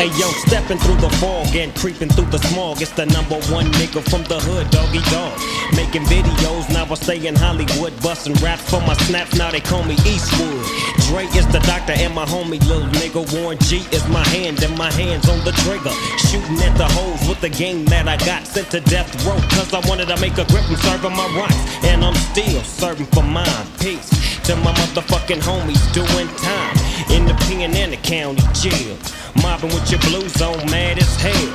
[0.03, 2.83] Hey yo, stepping through the fog and creeping through the smog.
[2.83, 5.39] It's the number one nigga from the hood, doggy dog.
[5.79, 7.95] Making videos, now I stay in Hollywood.
[8.03, 10.67] Busting raps for my snaps, now they call me Eastwood.
[11.07, 13.23] Dre is the doctor and my homie, little nigga.
[13.31, 15.95] Warren G is my hand and my hands on the trigger.
[16.19, 18.45] Shooting at the hoes with the game that I got.
[18.45, 21.63] Sent to death row, cause I wanted to make a grip and serving my rights.
[21.87, 23.67] And I'm still serving for mine.
[23.79, 24.11] Peace
[24.51, 26.75] to my motherfucking homies doing time
[27.15, 27.39] in the
[27.93, 29.22] the county jail.
[29.43, 31.51] Mobbing with your blues on, mad as hell.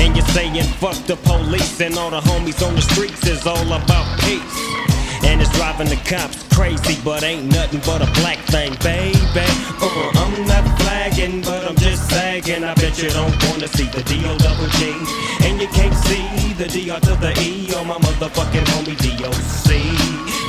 [0.00, 3.66] And you're saying fuck the police and all the homies on the streets is all
[3.66, 4.56] about peace.
[5.24, 9.44] And it's driving the cops crazy, but ain't nothing but a black thing, baby.
[9.84, 12.64] Uh, I'm not flagging, but I'm just sagging.
[12.64, 14.96] I bet you don't wanna see the D-O double G.
[15.44, 19.76] And you can't see the D-R to the E on my motherfucking homie D-O-C.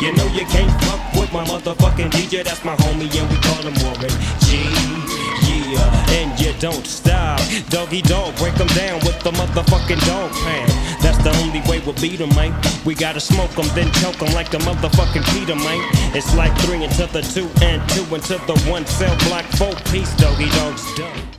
[0.02, 3.64] You know you can't fuck with my motherfucking DJ, that's my homie, and we call
[3.64, 4.16] him Warren
[4.48, 5.25] G.
[5.68, 7.40] Yeah, and you don't stop.
[7.70, 10.72] Doggy dog, break 'em down with the motherfucking dog pound.
[11.02, 12.54] That's the only way we'll beat 'em, man.
[12.84, 15.80] We gotta smoke 'em, then choke 'em like the motherfucking Peter, man.
[16.14, 20.14] It's like three into the two and two into the one cell block four piece,
[20.18, 21.34] doggy dog's done.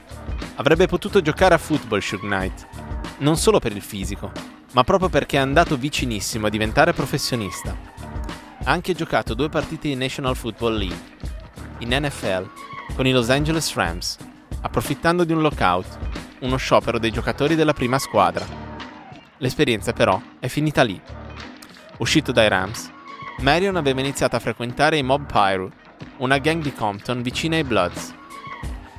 [0.57, 2.67] Avrebbe potuto giocare a football Suge Knight,
[3.19, 4.33] non solo per il fisico,
[4.73, 7.77] ma proprio perché è andato vicinissimo a diventare professionista.
[8.65, 10.99] Ha anche giocato due partite in National Football League,
[11.79, 12.49] in NFL,
[12.95, 14.17] con i Los Angeles Rams,
[14.61, 15.99] approfittando di un lockout,
[16.41, 18.47] uno sciopero dei giocatori della prima squadra.
[19.39, 21.01] L'esperienza però è finita lì.
[21.99, 22.91] Uscito dai Rams,
[23.39, 25.71] Marion aveva iniziato a frequentare i Mob Pyro,
[26.19, 28.15] una gang di Compton vicina ai Bloods.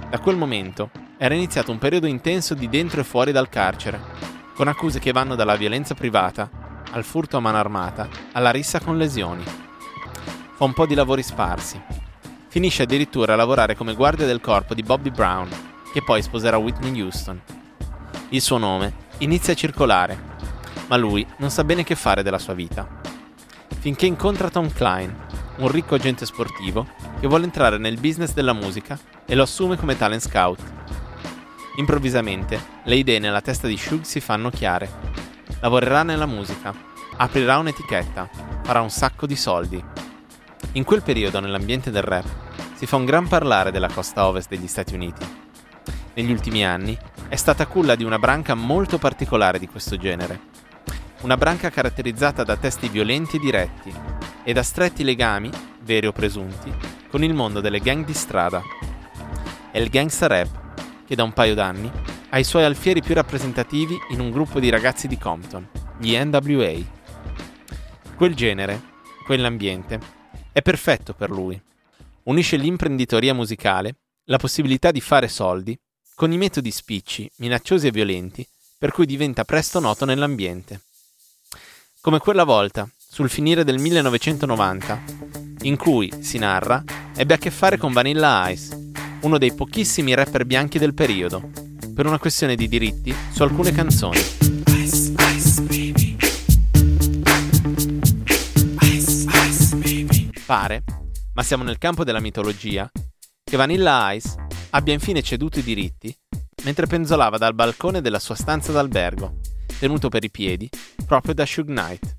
[0.10, 4.00] Da quel momento era iniziato un periodo intenso di dentro e fuori dal carcere,
[4.54, 6.50] con accuse che vanno dalla violenza privata
[6.92, 9.44] al furto a mano armata alla rissa con lesioni.
[9.44, 12.07] Fa un po' di lavori sparsi.
[12.58, 15.48] Finisce addirittura a lavorare come guardia del corpo di Bobby Brown,
[15.94, 17.40] che poi sposerà Whitney Houston.
[18.30, 20.20] Il suo nome inizia a circolare,
[20.88, 22.88] ma lui non sa bene che fare della sua vita.
[23.78, 25.16] Finché incontra Tom Klein,
[25.58, 26.88] un ricco agente sportivo
[27.20, 30.60] che vuole entrare nel business della musica e lo assume come talent scout.
[31.76, 34.90] Improvvisamente, le idee nella testa di Shug si fanno chiare.
[35.60, 36.74] Lavorerà nella musica,
[37.18, 38.28] aprirà un'etichetta,
[38.64, 39.84] farà un sacco di soldi.
[40.72, 42.46] In quel periodo, nell'ambiente del rap,
[42.78, 45.26] si fa un gran parlare della costa ovest degli Stati Uniti.
[46.14, 46.96] Negli ultimi anni
[47.28, 50.40] è stata culla di una branca molto particolare di questo genere.
[51.22, 53.92] Una branca caratterizzata da testi violenti e diretti
[54.44, 55.50] e da stretti legami,
[55.82, 56.72] veri o presunti,
[57.10, 58.62] con il mondo delle gang di strada.
[59.72, 60.76] È il gangsta rap
[61.08, 61.92] che da un paio d'anni
[62.30, 66.76] ha i suoi alfieri più rappresentativi in un gruppo di ragazzi di Compton, gli NWA.
[68.16, 68.82] Quel genere,
[69.26, 70.00] quell'ambiente,
[70.52, 71.60] è perfetto per lui.
[72.28, 75.80] Unisce l'imprenditoria musicale, la possibilità di fare soldi,
[76.14, 78.46] con i metodi spicci, minacciosi e violenti,
[78.78, 80.82] per cui diventa presto noto nell'ambiente.
[82.02, 85.04] Come quella volta, sul finire del 1990,
[85.62, 86.84] in cui, si narra,
[87.16, 91.50] ebbe a che fare con Vanilla Ice, uno dei pochissimi rapper bianchi del periodo,
[91.96, 94.20] per una questione di diritti su alcune canzoni.
[100.46, 100.84] Pare,
[101.38, 102.90] ma siamo nel campo della mitologia,
[103.44, 104.34] che Vanilla Ice
[104.72, 106.12] abbia infine ceduto i diritti
[106.64, 109.42] mentre penzolava dal balcone della sua stanza d'albergo,
[109.78, 110.68] tenuto per i piedi
[111.06, 112.18] proprio da Shug Knight.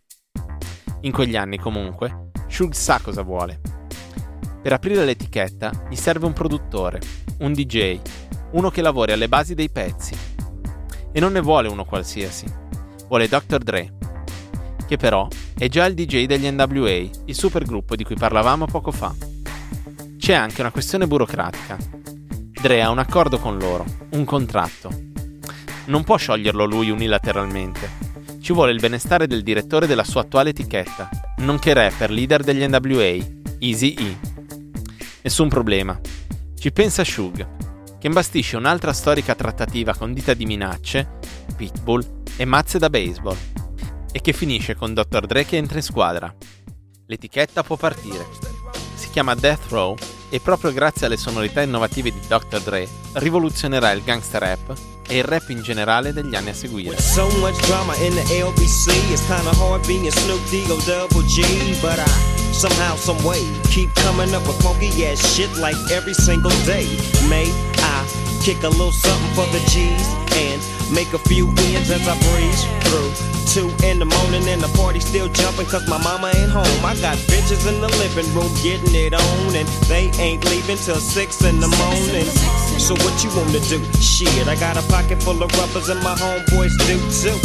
[1.00, 3.60] In quegli anni, comunque, Shug sa cosa vuole
[4.62, 7.00] per aprire l'etichetta gli serve un produttore,
[7.38, 8.00] un DJ,
[8.52, 10.16] uno che lavori alle basi dei pezzi.
[11.10, 12.44] E non ne vuole uno qualsiasi,
[13.08, 13.58] vuole Dr.
[13.58, 13.96] Dre,
[14.88, 19.14] che però è già il DJ degli NWA, il supergruppo di cui parlavamo poco fa.
[20.16, 21.76] C'è anche una questione burocratica.
[22.58, 24.90] Dre ha un accordo con loro, un contratto.
[25.88, 28.06] Non può scioglierlo lui unilateralmente.
[28.40, 33.14] Ci vuole il benestare del direttore della sua attuale etichetta, nonché rapper leader degli NWA,
[33.58, 34.16] Easy E.
[35.20, 36.00] Nessun problema.
[36.58, 37.46] Ci pensa Shug,
[37.98, 41.18] che imbastisce un'altra storica trattativa con dita di minacce,
[41.54, 43.36] pitbull e mazze da baseball,
[44.12, 45.26] e che finisce con Dr.
[45.26, 46.34] Dre che entra in squadra.
[47.06, 48.26] L'etichetta può partire.
[48.94, 49.96] Si chiama Death Row
[50.30, 52.60] e proprio grazie alle sonorità innovative di Dr.
[52.60, 54.76] Dre rivoluzionerà il gangster rap
[55.08, 56.98] e il rap in generale degli anni a seguire.
[62.50, 63.42] Somehow, some way.
[63.70, 66.86] Keep coming up with funky ass shit like every single day.
[67.28, 70.08] May I kick a little something for the G's
[70.40, 70.56] and
[70.88, 73.12] make a few ends as I breeze through.
[73.44, 76.64] Two in the morning and the party still jumping cause my mama ain't home.
[76.80, 80.96] I got bitches in the living room getting it on and they ain't leaving till
[80.96, 82.24] six in the morning.
[82.80, 83.84] So what you wanna do?
[84.00, 87.36] Shit, I got a pocket full of rubbers and my homeboys do too.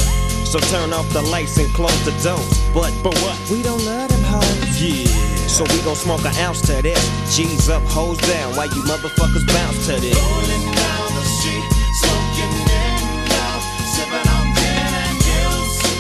[0.48, 2.48] So turn off the lights and close the doors.
[2.72, 3.36] But, for what?
[3.52, 4.80] We don't love them hoes.
[4.80, 5.34] Yeah.
[5.52, 7.04] So we gon' smoke an ounce to this.
[7.36, 10.93] G's up, hoes down, Why you motherfuckers bounce to this.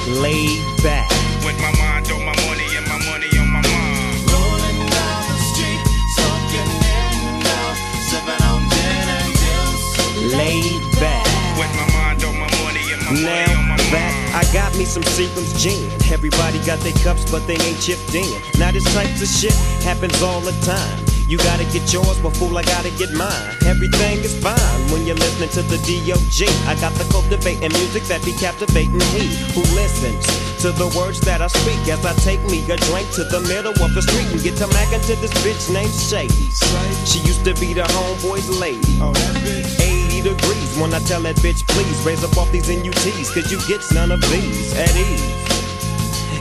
[0.05, 1.09] Laid back.
[1.45, 4.19] With my mind on my money and my money on my mind.
[4.27, 5.79] Rolling down the street,
[6.19, 10.33] smoking in now, sipping on gin and gills.
[10.35, 11.25] Laid back.
[11.57, 14.35] With my mind on my money and my now, money on my back.
[14.35, 15.89] I got me some Seagram's gin.
[16.11, 18.27] Everybody got their cups, but they ain't chipped in.
[18.59, 21.12] Now this type of shit happens all the time.
[21.27, 23.55] You gotta get yours, but fool, I gotta get mine.
[23.65, 26.49] Everything is fine when you're listening to the DOG.
[26.67, 30.25] I got the cultivating music that be captivating he who listens
[30.61, 33.71] to the words that I speak as I take me a drink to the middle
[33.71, 36.51] of the street and get to mackin' to this bitch named Shady.
[37.07, 38.83] She used to be the homeboy's lady.
[39.79, 43.59] 80 degrees when I tell that bitch, please raise up off these NUTs, cause you
[43.67, 45.43] get none of these at ease.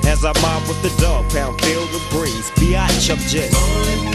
[0.07, 2.51] As I mob with the dog pound, feel the breeze.
[2.59, 4.13] Biatch up just rolling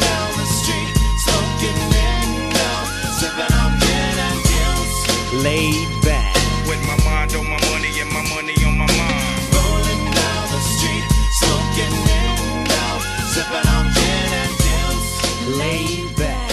[5.44, 6.34] Laid back
[6.66, 9.54] with my mind on my money and my money on my mind.
[9.54, 11.06] Rolling down the street,
[11.40, 12.98] smoking in now,
[13.28, 15.58] sipping on gin and gills.
[15.58, 16.46] Laid back.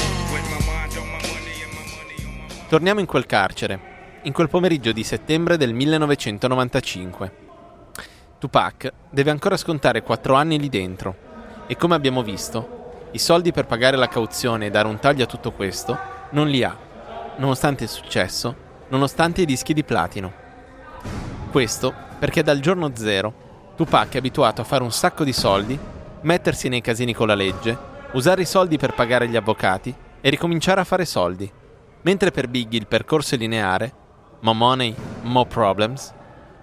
[2.68, 3.80] Torniamo in quel carcere,
[4.22, 7.32] in quel pomeriggio di settembre del 1995.
[8.38, 11.16] Tupac deve ancora scontare quattro anni lì dentro
[11.66, 12.83] e come abbiamo visto,
[13.14, 15.96] i soldi per pagare la cauzione e dare un taglio a tutto questo
[16.30, 16.76] non li ha,
[17.36, 18.54] nonostante il successo,
[18.88, 20.32] nonostante i dischi di platino.
[21.52, 25.78] Questo perché dal giorno zero Tupac è abituato a fare un sacco di soldi,
[26.22, 27.78] mettersi nei casini con la legge,
[28.14, 31.48] usare i soldi per pagare gli avvocati e ricominciare a fare soldi.
[32.02, 33.92] Mentre per Biggie il percorso è lineare,
[34.40, 34.92] more money,
[35.22, 36.12] more problems,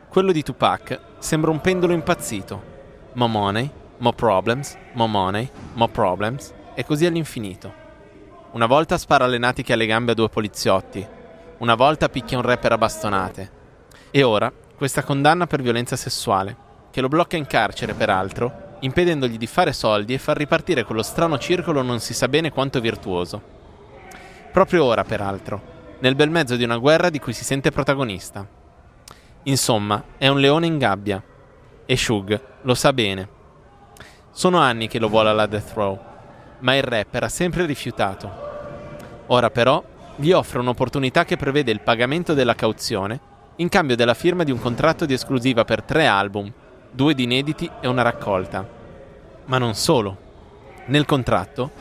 [0.10, 2.70] quello di Tupac sembra un pendolo impazzito.
[3.14, 3.72] More money,
[4.02, 7.72] more problems, more money, more problems, e così all'infinito.
[8.52, 11.08] Una volta spara le natiche alle gambe a due poliziotti,
[11.60, 13.52] una volta picchia un rapper a bastonate,
[14.10, 16.56] e ora questa condanna per violenza sessuale,
[16.90, 21.38] che lo blocca in carcere peraltro, impedendogli di fare soldi e far ripartire quello strano
[21.38, 23.42] circolo non si sa bene quanto virtuoso.
[24.52, 25.62] Proprio ora, peraltro,
[26.00, 28.46] nel bel mezzo di una guerra di cui si sente protagonista.
[29.44, 31.24] Insomma, è un leone in gabbia.
[31.86, 33.40] E Shug lo sa bene.
[34.32, 36.00] Sono anni che lo vuole alla Death Row,
[36.60, 38.50] ma il rapper ha sempre rifiutato.
[39.28, 39.84] Ora però
[40.16, 43.20] gli offre un'opportunità che prevede il pagamento della cauzione
[43.58, 46.52] in cambio della firma di un contratto di esclusiva per tre album,
[46.90, 48.68] due di inediti e una raccolta.
[49.46, 50.18] Ma non solo.
[50.86, 51.72] Nel contratto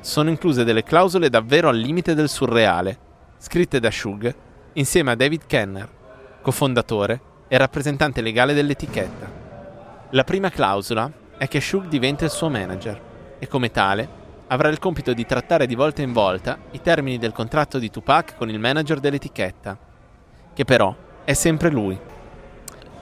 [0.00, 2.98] sono incluse delle clausole davvero al limite del surreale,
[3.38, 4.34] scritte da Shug
[4.74, 5.88] insieme a David Kenner,
[6.42, 9.30] cofondatore e rappresentante legale dell'etichetta.
[10.10, 11.10] La prima clausola
[11.42, 13.00] è che Shug diventa il suo manager
[13.40, 14.08] e come tale
[14.46, 18.36] avrà il compito di trattare di volta in volta i termini del contratto di Tupac
[18.36, 19.76] con il manager dell'etichetta,
[20.54, 21.98] che però è sempre lui.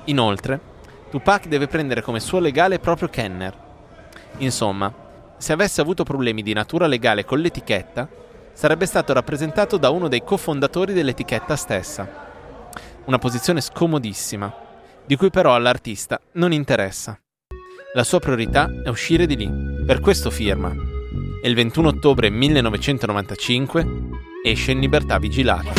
[0.04, 0.58] Inoltre,
[1.10, 3.54] Tupac deve prendere come suo legale proprio Kenner.
[4.38, 4.90] Insomma,
[5.36, 8.08] se avesse avuto problemi di natura legale con l'etichetta,
[8.54, 12.08] sarebbe stato rappresentato da uno dei cofondatori dell'etichetta stessa.
[13.04, 14.50] Una posizione scomodissima,
[15.04, 17.20] di cui però all'artista non interessa.
[17.92, 19.50] La sua priorità è uscire di lì,
[19.84, 20.72] per questo firma.
[21.42, 23.86] E il 21 ottobre 1995
[24.44, 25.72] esce in libertà vigilata.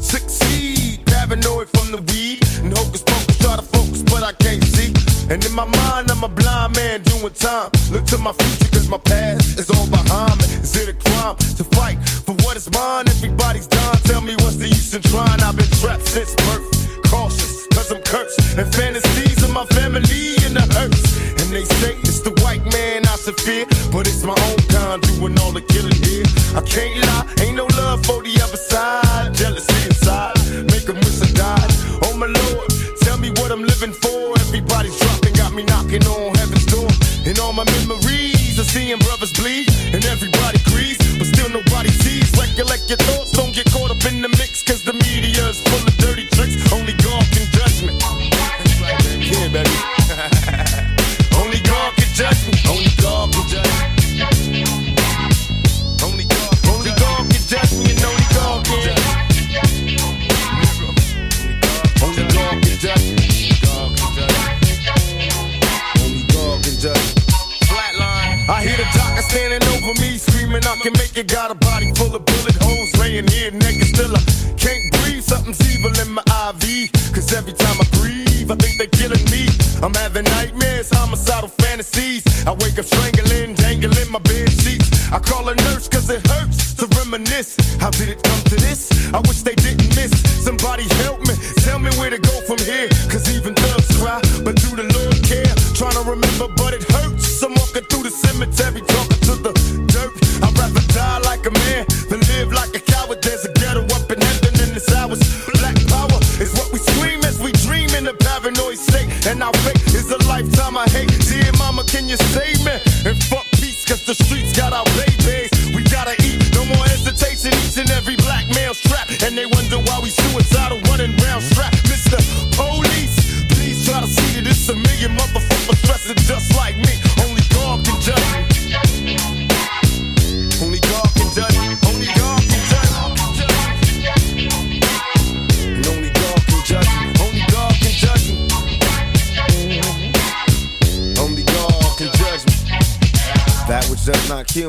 [0.00, 1.04] Succeed?
[1.04, 4.89] Paranoid from the weed and hocus pocus, try to focus, but I can't see.
[5.30, 7.70] And in my mind, I'm a blind man doing time.
[7.92, 10.46] Look to my future, cause my past is all behind me.
[10.58, 13.06] Is it a crime to fight for what is mine?
[13.06, 13.96] Everybody's done.
[14.10, 15.40] Tell me what's the use in trying?
[15.40, 16.66] I've been trapped since birth.
[17.06, 18.58] Cautious, cause I'm cursed.
[18.58, 20.98] And fantasies of my family in the hurts.
[21.38, 23.66] And they say it's the white man I should fear.
[23.92, 26.26] But it's my own kind doing all the killing here.
[26.58, 29.32] I can't lie, ain't no love for the other side.
[29.34, 30.34] Jealousy inside,
[30.74, 31.70] make them wish I died.
[32.02, 32.66] Oh my lord,
[33.06, 34.34] tell me what I'm living for.
[34.50, 35.09] Everybody's
[35.60, 36.88] me knocking on heaven's door.
[37.24, 39.68] And all my memories of seeing brothers bleed.
[39.92, 42.30] And everybody agrees, but still nobody sees.
[42.38, 44.69] Recollect your thoughts, don't get caught up in the mix.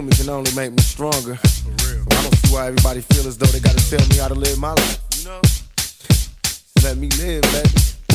[0.04, 1.38] Me can only make me stronger.
[1.38, 4.58] I don't see why everybody feel as though they gotta tell me how to live
[4.58, 5.00] my life.
[6.84, 7.70] Let me live, baby.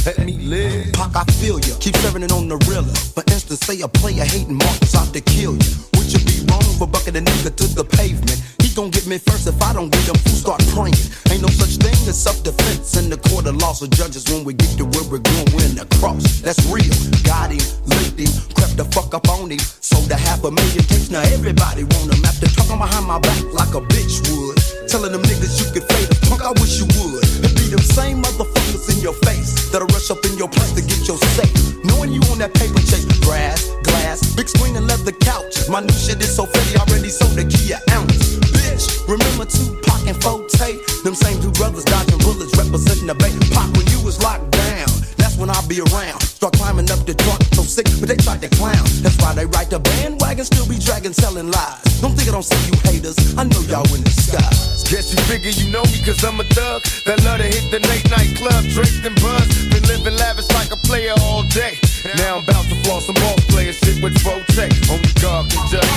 [0.07, 0.93] let me live.
[0.93, 1.77] Pac, I feel ya.
[1.79, 2.95] Keep serving it on the realer.
[3.15, 5.73] For instance, say a player hating Marcus out to kill ya.
[5.95, 8.41] Would you be wrong for bucking a nigga to the pavement?
[8.77, 10.21] Gon' get me first if I don't get them.
[10.21, 11.01] Fool start praying.
[11.33, 13.73] Ain't no such thing as self-defense in the court of law.
[13.73, 15.81] So judges when we get to where we're going.
[15.97, 16.45] Cross.
[16.45, 16.93] That's real.
[17.25, 19.65] Got him, licked him, crept the fuck up on him.
[19.81, 21.09] Sold a half a million tapes.
[21.09, 22.21] Now everybody want him.
[22.21, 24.61] After talking behind my back like a bitch would.
[24.85, 26.21] Telling them niggas you could fade us.
[26.29, 27.25] Punk, I wish you would.
[27.49, 30.85] It be them same motherfuckers in your face that'll rush up in your place to
[30.85, 31.81] get your safe.
[31.81, 33.09] Knowing you on that paper chase.
[33.25, 35.69] Grass, glass, big screen and leather couches.
[35.69, 38.37] My new shit is so pretty, already sold a key an ounce.
[38.53, 40.69] Bitch, remember Tupac and Forte?
[41.05, 43.33] Them same two brothers dodging bullets representing the bay.
[43.55, 44.96] Pop when you was locked down.
[45.37, 46.21] That's when I'll be around.
[46.25, 48.89] Start climbing up the truck, so sick, but they tried to clown.
[49.05, 52.01] That's why they ride the bandwagon, still be dragging, selling lies.
[52.01, 53.21] Don't think I don't see you haters.
[53.37, 54.81] I know y'all in disguise.
[54.89, 57.83] Guess you figure you know me cause I'm a thug That love to hit the
[57.91, 61.75] late night club, drink and buzz Been living lavish like a player all day
[62.15, 65.91] Now I'm about to floss some ball player shit with Forte Only God can judge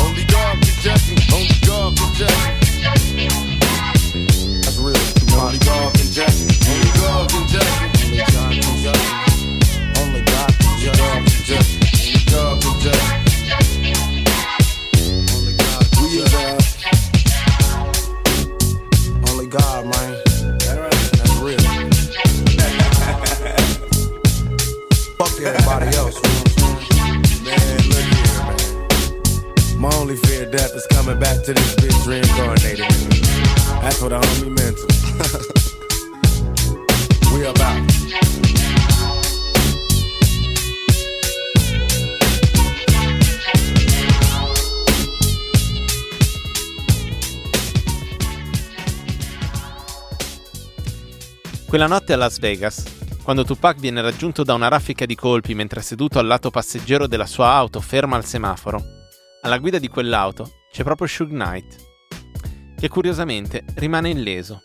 [0.00, 3.49] Only God can judge me Only God can judge me That's real
[5.40, 9.58] Only God can judge me Only God can judge me Only God can judge me
[9.98, 10.84] Only God can
[11.44, 12.80] judge me Only God can
[13.48, 13.94] judge me
[16.00, 16.34] we is
[19.30, 20.22] only God, man.
[20.58, 21.58] That's real.
[25.18, 26.20] Fuck everybody else.
[27.44, 28.58] Man, look here, man.
[29.80, 30.16] My only
[30.50, 32.84] death is coming back to this bitch reincarnated.
[33.80, 34.86] That's what a homie meant to.
[37.34, 37.88] we about.
[51.68, 52.82] Quella notte a Las Vegas,
[53.22, 57.26] quando Tupac viene raggiunto da una raffica di colpi mentre seduto al lato passeggero della
[57.26, 58.99] sua auto ferma al semaforo,
[59.42, 61.76] alla guida di quell'auto c'è proprio Suge Knight,
[62.76, 64.60] che curiosamente rimane illeso.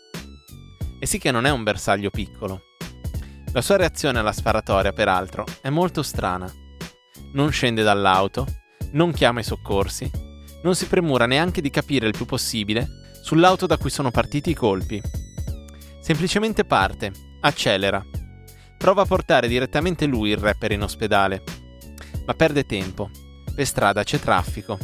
[0.98, 2.62] E sì che non è un bersaglio piccolo.
[3.52, 6.50] La sua reazione alla sparatoria, peraltro, è molto strana.
[7.32, 8.46] Non scende dall'auto,
[8.92, 10.10] non chiama i soccorsi,
[10.62, 12.86] non si premura neanche di capire il più possibile
[13.22, 15.00] sull'auto da cui sono partiti i colpi.
[16.00, 18.04] Semplicemente parte, accelera.
[18.76, 21.42] Prova a portare direttamente lui il rapper in ospedale.
[22.26, 23.10] Ma perde tempo.
[23.56, 24.78] Per strada c'è traffico.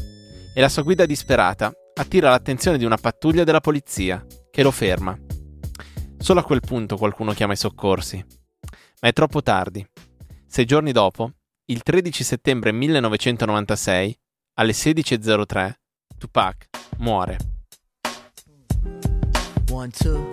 [0.54, 5.14] E la sua guida disperata attira l'attenzione di una pattuglia della polizia, che lo ferma.
[6.16, 8.24] Solo a quel punto qualcuno chiama i soccorsi.
[9.02, 9.86] Ma è troppo tardi.
[10.46, 11.32] Sei giorni dopo,
[11.66, 14.18] il 13 settembre 1996,
[14.54, 15.72] alle 16.03,
[16.16, 17.36] Tupac muore.
[19.70, 20.28] One, two.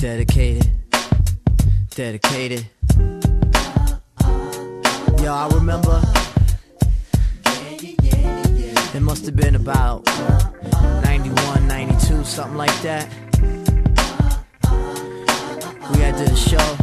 [0.00, 0.77] Dedicated,
[1.98, 2.64] dedicated.
[5.20, 6.00] Yo, I remember
[8.94, 10.06] it must have been about
[11.02, 13.12] 91, 92, something like that.
[15.90, 16.76] We had to a show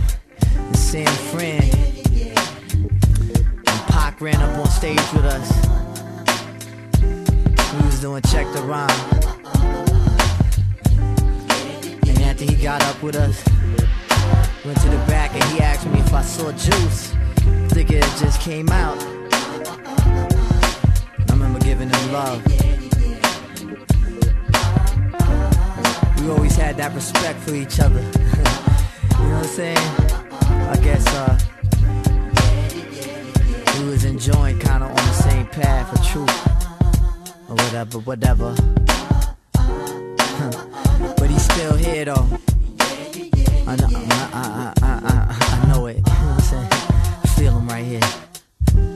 [0.67, 1.63] in San Fran,
[3.55, 5.49] and Pac ran up on stage with us.
[7.73, 8.89] We was doing check the rhyme.
[12.05, 13.41] And after he got up with us,
[14.65, 17.13] went to the back and he asked me if I saw juice.
[17.69, 18.97] Think it just came out.
[21.19, 22.43] I remember giving him love.
[26.19, 27.99] We always had that respect for each other.
[28.01, 29.77] you know what I'm saying?
[29.77, 31.37] I guess uh
[33.79, 36.47] we was enjoying kinda on the same path of truth
[37.49, 38.55] or whatever, whatever.
[41.17, 42.27] but he's still here though.
[43.67, 45.97] I know, I, I, I, I, know it.
[45.97, 46.67] You know what I'm saying?
[46.71, 47.99] I feel him right here.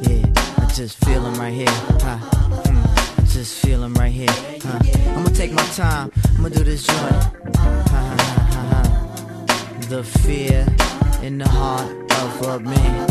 [0.03, 0.25] Yeah,
[0.59, 1.65] I just feel him right here.
[1.67, 2.17] Huh?
[2.17, 4.29] Hmm, I just feel him right here.
[4.29, 4.79] Huh?
[5.09, 6.11] I'm gonna take my time.
[6.35, 7.15] I'm gonna do this joint.
[7.55, 8.15] Ha.
[9.89, 10.67] The fear
[11.23, 11.89] in the heart
[12.21, 13.07] of a man.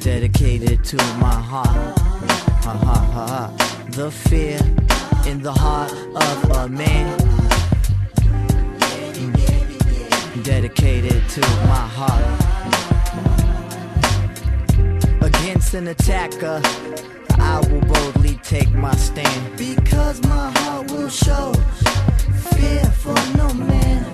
[0.00, 1.98] Dedicated to my heart.
[2.66, 3.50] Ha.
[3.92, 4.60] The fear
[5.26, 7.45] in the heart of a man
[10.46, 12.24] dedicated to my heart.
[15.20, 16.60] Against an attacker,
[17.32, 19.56] I will boldly take my stand.
[19.58, 21.52] Because my heart will show
[22.54, 24.04] fear for no man.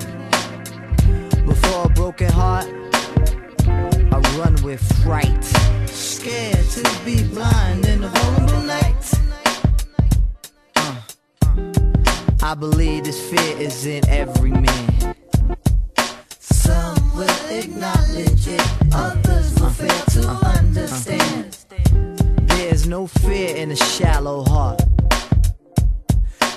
[1.44, 2.66] Before a broken heart,
[3.66, 5.44] I run with fright.
[5.84, 9.12] Scared to be blind in the vulnerable night.
[10.76, 10.96] Uh,
[11.46, 11.62] uh,
[12.42, 15.11] I believe this fear is in every man.
[17.22, 18.60] Will acknowledge it,
[18.92, 21.56] others will fail to understand.
[22.48, 24.82] There's no fear in a shallow heart.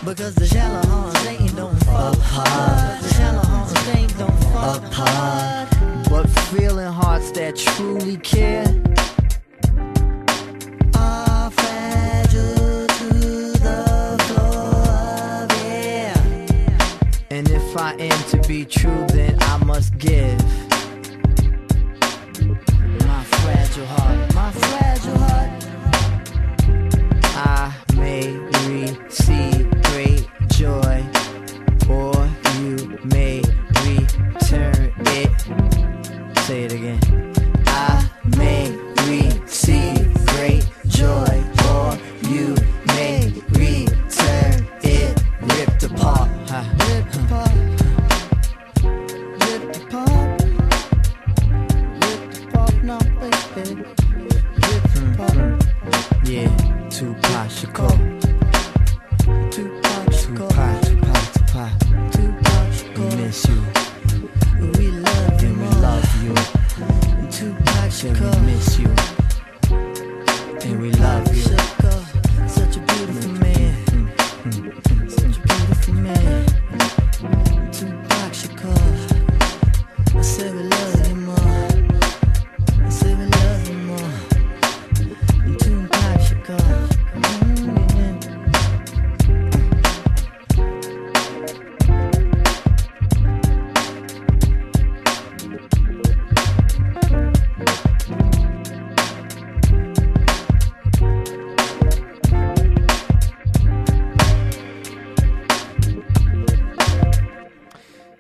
[0.03, 3.03] Because the shallow hearts ain't don't fall hard.
[3.03, 5.70] The shallow hearts ain't don't fall hard.
[6.09, 8.66] But feeling hearts that truly care
[18.66, 20.64] true, then I must give.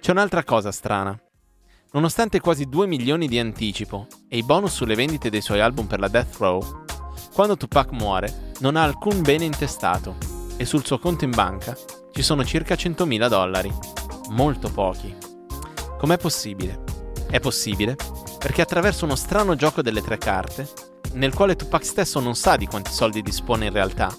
[0.05, 1.19] C'è un'altra cosa strana.
[1.93, 5.99] Nonostante quasi 2 milioni di anticipo e i bonus sulle vendite dei suoi album per
[5.99, 6.83] la Death Row,
[7.33, 10.15] quando Tupac muore non ha alcun bene intestato
[10.57, 11.75] e sul suo conto in banca
[12.11, 13.73] ci sono circa 100.000 dollari.
[14.29, 15.11] Molto pochi.
[15.97, 16.83] Com'è possibile?
[17.27, 17.95] È possibile
[18.37, 20.69] perché attraverso uno strano gioco delle tre carte,
[21.13, 24.15] nel quale Tupac stesso non sa di quanti soldi dispone in realtà,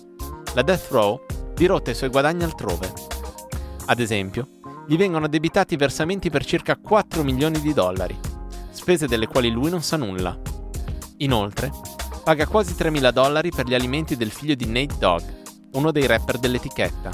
[0.52, 1.24] la Death Row
[1.54, 2.92] dirotta i suoi guadagni altrove.
[3.84, 4.48] Ad esempio,
[4.86, 8.16] gli vengono addebitati versamenti per circa 4 milioni di dollari,
[8.70, 10.38] spese delle quali lui non sa nulla.
[11.18, 11.70] Inoltre,
[12.22, 15.22] paga quasi 3.000 dollari per gli alimenti del figlio di Nate Dogg,
[15.72, 17.10] uno dei rapper dell'etichetta.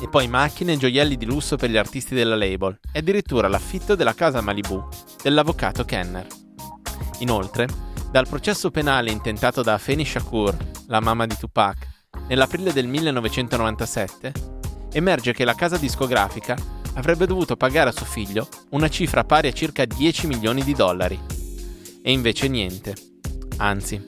[0.00, 3.94] E poi macchine e gioielli di lusso per gli artisti della label e addirittura l'affitto
[3.94, 4.82] della casa Malibu
[5.22, 6.26] dell'avvocato Kenner.
[7.20, 7.68] Inoltre,
[8.10, 10.56] dal processo penale intentato da Afeni Shakur,
[10.88, 11.86] la mamma di Tupac,
[12.26, 14.32] nell'aprile del 1997,
[14.92, 16.56] emerge che la casa discografica
[16.94, 21.18] avrebbe dovuto pagare a suo figlio una cifra pari a circa 10 milioni di dollari.
[22.02, 22.94] E invece niente.
[23.56, 24.02] Anzi,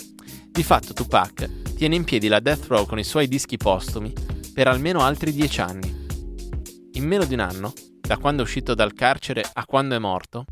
[0.50, 4.12] di fatto Tupac tiene in piedi la Death Row con i suoi dischi postumi
[4.52, 6.06] per almeno altri 10 anni.
[6.92, 10.44] In meno di un anno, da quando è uscito dal carcere a quando è morto,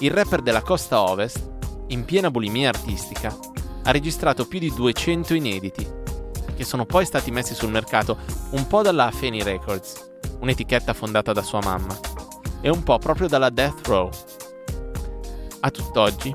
[0.00, 1.48] il rapper della costa ovest,
[1.88, 3.36] in piena bulimia artistica,
[3.82, 5.86] ha registrato più di 200 inediti,
[6.60, 8.18] che sono poi stati messi sul mercato
[8.50, 9.94] un po' dalla Afeni Records,
[10.40, 11.98] un'etichetta fondata da sua mamma,
[12.60, 14.10] e un po' proprio dalla Death Row.
[15.60, 16.30] A tutt'oggi,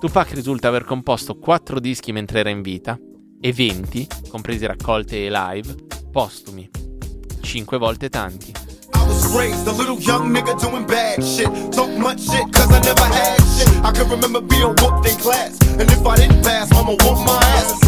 [0.00, 2.98] Tupac risulta aver composto 4 dischi mentre era in vita
[3.40, 5.76] e 20, compresi raccolte e live,
[6.10, 6.68] postumi.
[7.40, 8.50] 5 volte tanti.
[8.50, 11.48] I was raised a little young nigga doing bad shit.
[11.68, 13.68] Talk much shit, cause I never had shit.
[13.84, 15.56] I can remember being whooped in class.
[15.78, 17.87] And if I didn't pass, mama whooped my ass.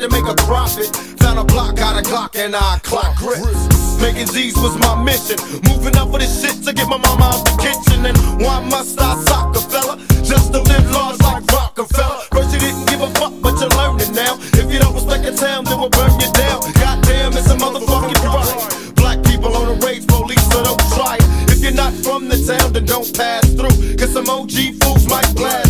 [0.00, 0.88] To make a profit.
[1.20, 4.00] Found a block, got a clock, and I clock grips.
[4.00, 5.36] Making Z's was my mission.
[5.68, 8.06] Moving up for this shit to get my mama out the kitchen.
[8.06, 10.00] And why must I sock a fella?
[10.24, 12.24] Just to live large like Rockefeller.
[12.32, 14.40] First you didn't give a fuck, but you're learning now.
[14.56, 16.64] If you don't respect the town, then we'll burn you down.
[16.80, 18.96] Goddamn, it's a motherfucking right.
[18.96, 21.52] Black people on the rage police, so don't try it.
[21.52, 23.96] If you're not from the town, then don't pass through.
[24.00, 25.69] Cause some OG fools might blast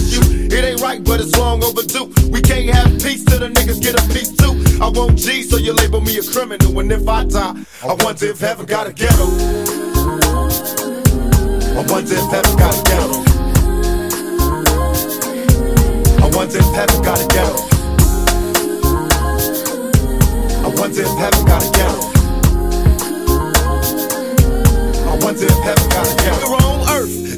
[3.81, 4.53] get a piece too.
[4.83, 6.79] I won't G, so you label me a criminal.
[6.79, 9.27] And if I die, I wonder if heaven got a ghetto.
[11.79, 13.25] I wonder if heaven got a ghetto.
[16.23, 17.57] I wonder if heaven got a ghetto.
[20.63, 22.01] I wonder if heaven got a ghetto.
[25.09, 26.60] I wonder if heaven got a ghetto.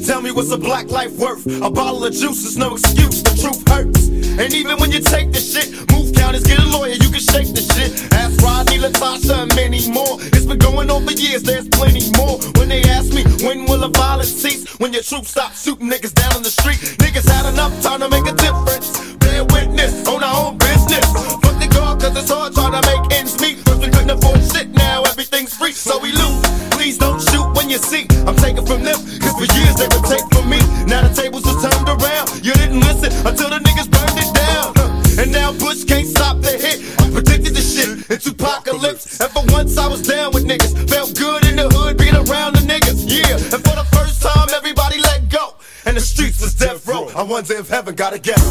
[0.05, 1.45] Tell me what's a black life worth.
[1.61, 4.09] A bottle of juice is no excuse, the truth hurts.
[4.35, 7.55] And even when you take the shit, move counters, get a lawyer, you can shake
[7.55, 8.11] the shit.
[8.11, 10.19] Ask Rodney, Latasha, and many more.
[10.35, 12.35] It's been going on for years, there's plenty more.
[12.59, 14.67] When they ask me, when will the violence cease?
[14.79, 16.83] When your troops stop shooting niggas down on the street.
[16.99, 18.91] Niggas had enough time to make a difference.
[19.23, 21.05] Bear witness, on our own business.
[21.39, 23.63] Fuck the guard, cause it's hard trying to make ends meet.
[23.63, 26.43] First we couldn't afford shit, now everything's free, so we lose.
[26.75, 30.03] Please don't shoot when you see I'm taking from them, cause for years they would
[30.03, 30.59] take from me.
[30.83, 32.43] Now the tables are turned around.
[32.43, 34.75] You didn't listen until the niggas burned it down.
[35.17, 36.83] And now Bush can't stop the hit.
[36.99, 39.21] I predicted the shit into apocalypse.
[39.21, 40.75] And for once I was down with niggas.
[40.89, 43.07] Felt good in the hood being around the niggas.
[43.07, 43.39] Yeah.
[43.55, 45.55] And for the first time, everybody let go.
[45.85, 47.07] And the streets was death row.
[47.15, 48.43] I wonder if heaven got a ghetto.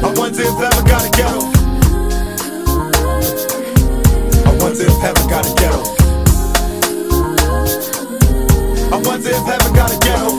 [0.00, 1.40] I wonder if heaven got a ghetto.
[4.48, 6.03] I wonder if heaven got a ghetto.
[9.34, 10.38] If heaven got a ghetto.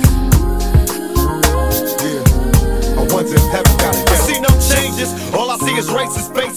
[2.03, 2.99] Yeah.
[2.99, 4.13] I wonder if heaven got a ghetto.
[4.13, 5.09] I see no changes.
[5.33, 6.54] All I see is racist faces.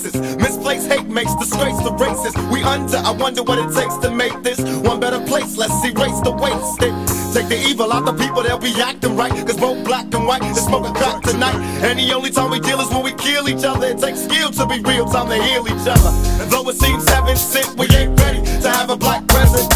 [0.89, 2.34] Hate makes disgrace the races.
[2.51, 2.97] We under.
[2.97, 5.57] I wonder what it takes to make this one better place.
[5.57, 6.95] Let's erase the wasted.
[7.34, 9.30] Take the evil out the people, they'll be acting right.
[9.30, 11.55] Cause both black and white is smoking crack tonight.
[11.84, 13.86] And the only time we deal is when we kill each other.
[13.86, 16.12] It takes skill to be real, time to heal each other.
[16.41, 19.68] And though it seems heaven sent, we ain't ready to have a black president.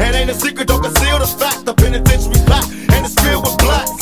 [0.00, 1.66] It ain't a secret, don't conceal the fact.
[1.66, 3.92] The penitentiary's back, and it's filled with blacks.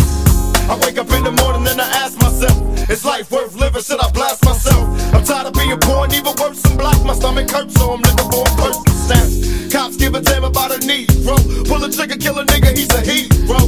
[0.70, 2.56] I wake up in the morning and I ask myself,
[2.88, 3.82] is life worth living?
[3.82, 4.86] Should I blast myself?
[5.12, 5.54] I'm tired of
[6.00, 7.04] poor and even worse than black.
[7.04, 9.70] My stomach hurts, so I'm looking for a person to.
[9.70, 11.36] Cops give a damn about a Negro.
[11.68, 13.60] Pull a trigger, kill a nigga, he's a hero.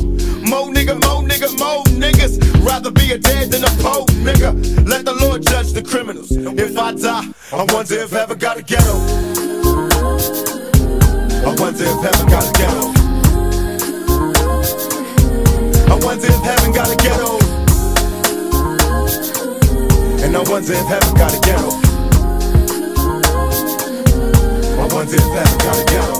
[0.48, 2.40] Mo nigga, mo nigga, mo niggas.
[2.64, 4.52] Rather be a dead than a po nigga.
[4.88, 6.30] Let the Lord judge the criminals.
[6.30, 8.96] If I die, I wonder if heaven got a ghetto.
[11.44, 12.92] I wonder if heaven got a ghetto.
[15.92, 17.38] I wonder if heaven got a ghetto.
[20.24, 21.91] And I wonder if heaven got a ghetto.
[25.03, 26.18] Wonder if heaven got a ghetto.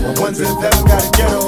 [0.00, 1.40] I wonder if heaven got a ghetto.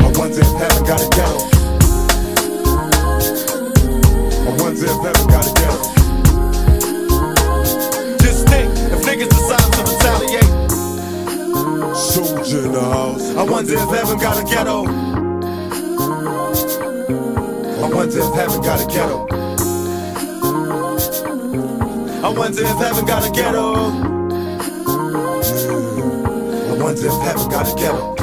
[0.00, 1.38] I wonder if heaven got a ghetto.
[4.42, 5.82] I wonder if heaven got a ghetto.
[8.18, 10.54] Just think, if niggas decide to retaliate.
[11.96, 13.26] Soldier in the house.
[13.36, 14.86] I wonder if heaven got a ghetto.
[17.84, 19.37] I wonder if heaven got a ghetto.
[22.20, 23.74] I wonder if heaven got a ghetto.
[26.66, 28.16] I wonder if heaven got a ghetto.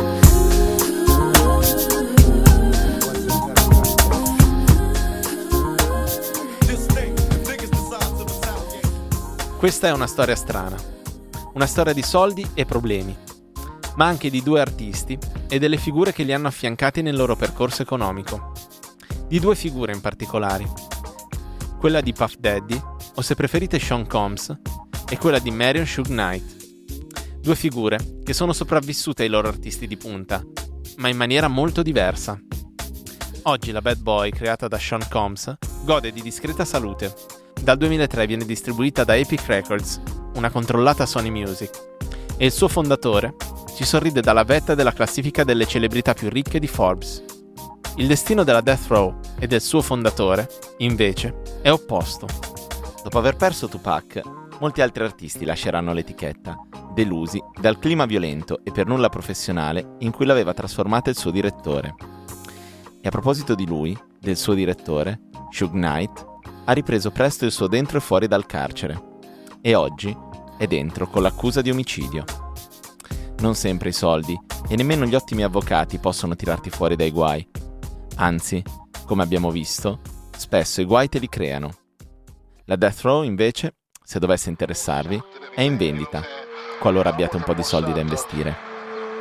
[9.57, 10.75] Questa è una storia strana.
[11.53, 13.15] Una storia di soldi e problemi,
[13.95, 15.17] ma anche di due artisti
[15.47, 18.51] e delle figure che li hanno affiancati nel loro percorso economico.
[19.25, 20.69] Di due figure in particolare.
[21.79, 24.55] Quella di Puff Daddy, o se preferite Sean Combs,
[25.09, 26.63] e quella di Marion Suge Knight.
[27.39, 30.43] Due figure che sono sopravvissute ai loro artisti di punta,
[30.97, 32.39] ma in maniera molto diversa.
[33.43, 37.13] Oggi la Bad Boy, creata da Sean Combs, gode di discreta salute.
[37.61, 40.01] Dal 2003 viene distribuita da Epic Records,
[40.36, 41.70] una controllata Sony Music,
[42.38, 43.36] e il suo fondatore
[43.76, 47.24] ci sorride dalla vetta della classifica delle celebrità più ricche di Forbes.
[47.97, 52.55] Il destino della Death Row e del suo fondatore, invece, è opposto.
[53.06, 54.20] Dopo aver perso Tupac,
[54.60, 56.58] molti altri artisti lasceranno l'etichetta,
[56.91, 61.93] delusi dal clima violento e per nulla professionale in cui l'aveva trasformata il suo direttore.
[62.99, 65.20] E a proposito di lui, del suo direttore,
[65.51, 66.26] Shug Knight,
[66.66, 69.20] ha ripreso presto il suo dentro e fuori dal carcere.
[69.62, 70.18] E oggi
[70.58, 72.24] è dentro con l'accusa di omicidio.
[73.38, 74.36] Non sempre i soldi
[74.68, 77.47] e nemmeno gli ottimi avvocati possono tirarti fuori dai guai.
[78.16, 78.64] Anzi,
[79.06, 79.99] come abbiamo visto,
[80.36, 81.84] spesso i guai te li creano.
[82.68, 85.22] La Death Row, invece, se dovesse interessarvi,
[85.53, 86.24] è in vendita,
[86.80, 88.55] qualora abbiate un po' di soldi da investire.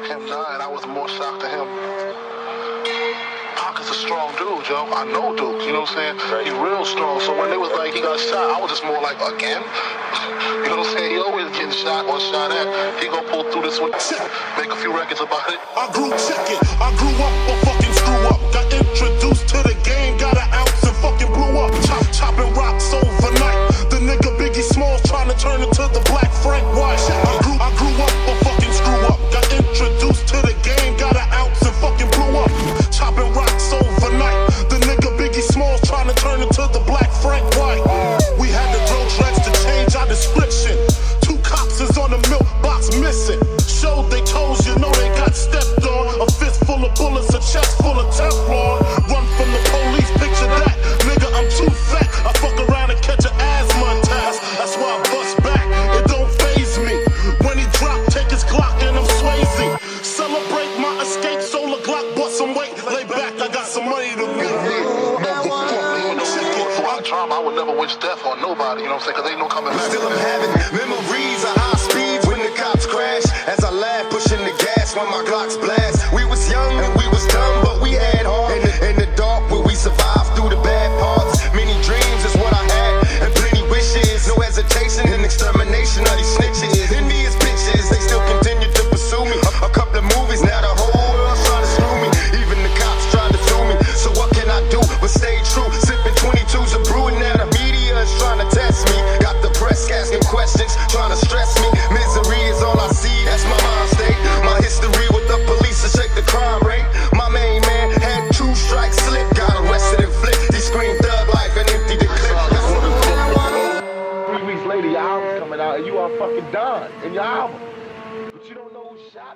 [0.09, 1.69] Him dying, I was more shocked to him.
[3.55, 4.89] Pac is a strong dude, yo.
[4.89, 6.47] I know Duke, you know what I'm saying?
[6.47, 7.21] He real strong.
[7.21, 9.61] So when they was like he got shot, I was just more like, again?
[10.65, 11.13] you know what I'm saying?
[11.13, 12.65] He always getting shot or shot at.
[12.97, 13.93] He gonna pull through this one.
[14.57, 15.61] Make a few records about it.
[15.77, 16.65] I grew check it.
[16.81, 18.41] I grew up a fucking screw up.
[18.57, 19.74] Got introduced to the
[25.45, 26.04] turn into the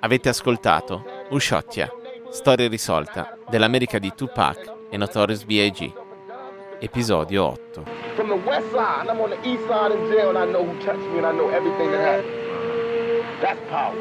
[0.01, 1.91] Avete ascoltato Usciottia,
[2.29, 5.93] storia risolta dell'America di Tupac e Notorious B.I.G.,
[6.79, 7.83] episodio 8.
[8.15, 10.73] From the west side, I'm on the east side in jail and I know who
[10.85, 13.41] touched me and I know everything that happened.
[13.41, 13.93] That's power.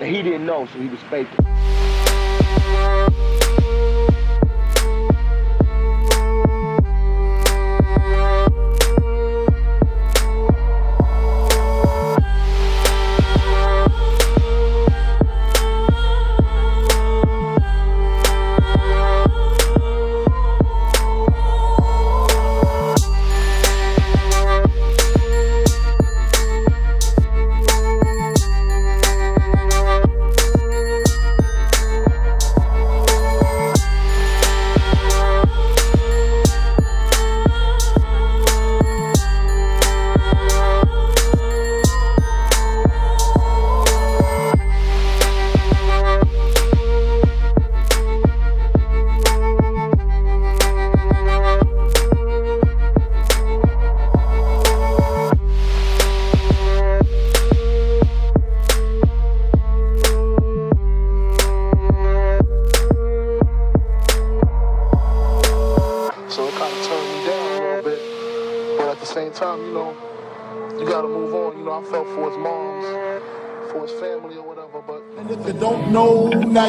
[0.00, 1.38] And he didn't know, so he was faking.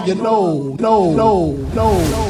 [0.08, 2.10] you know, no, no, no.
[2.10, 2.27] no.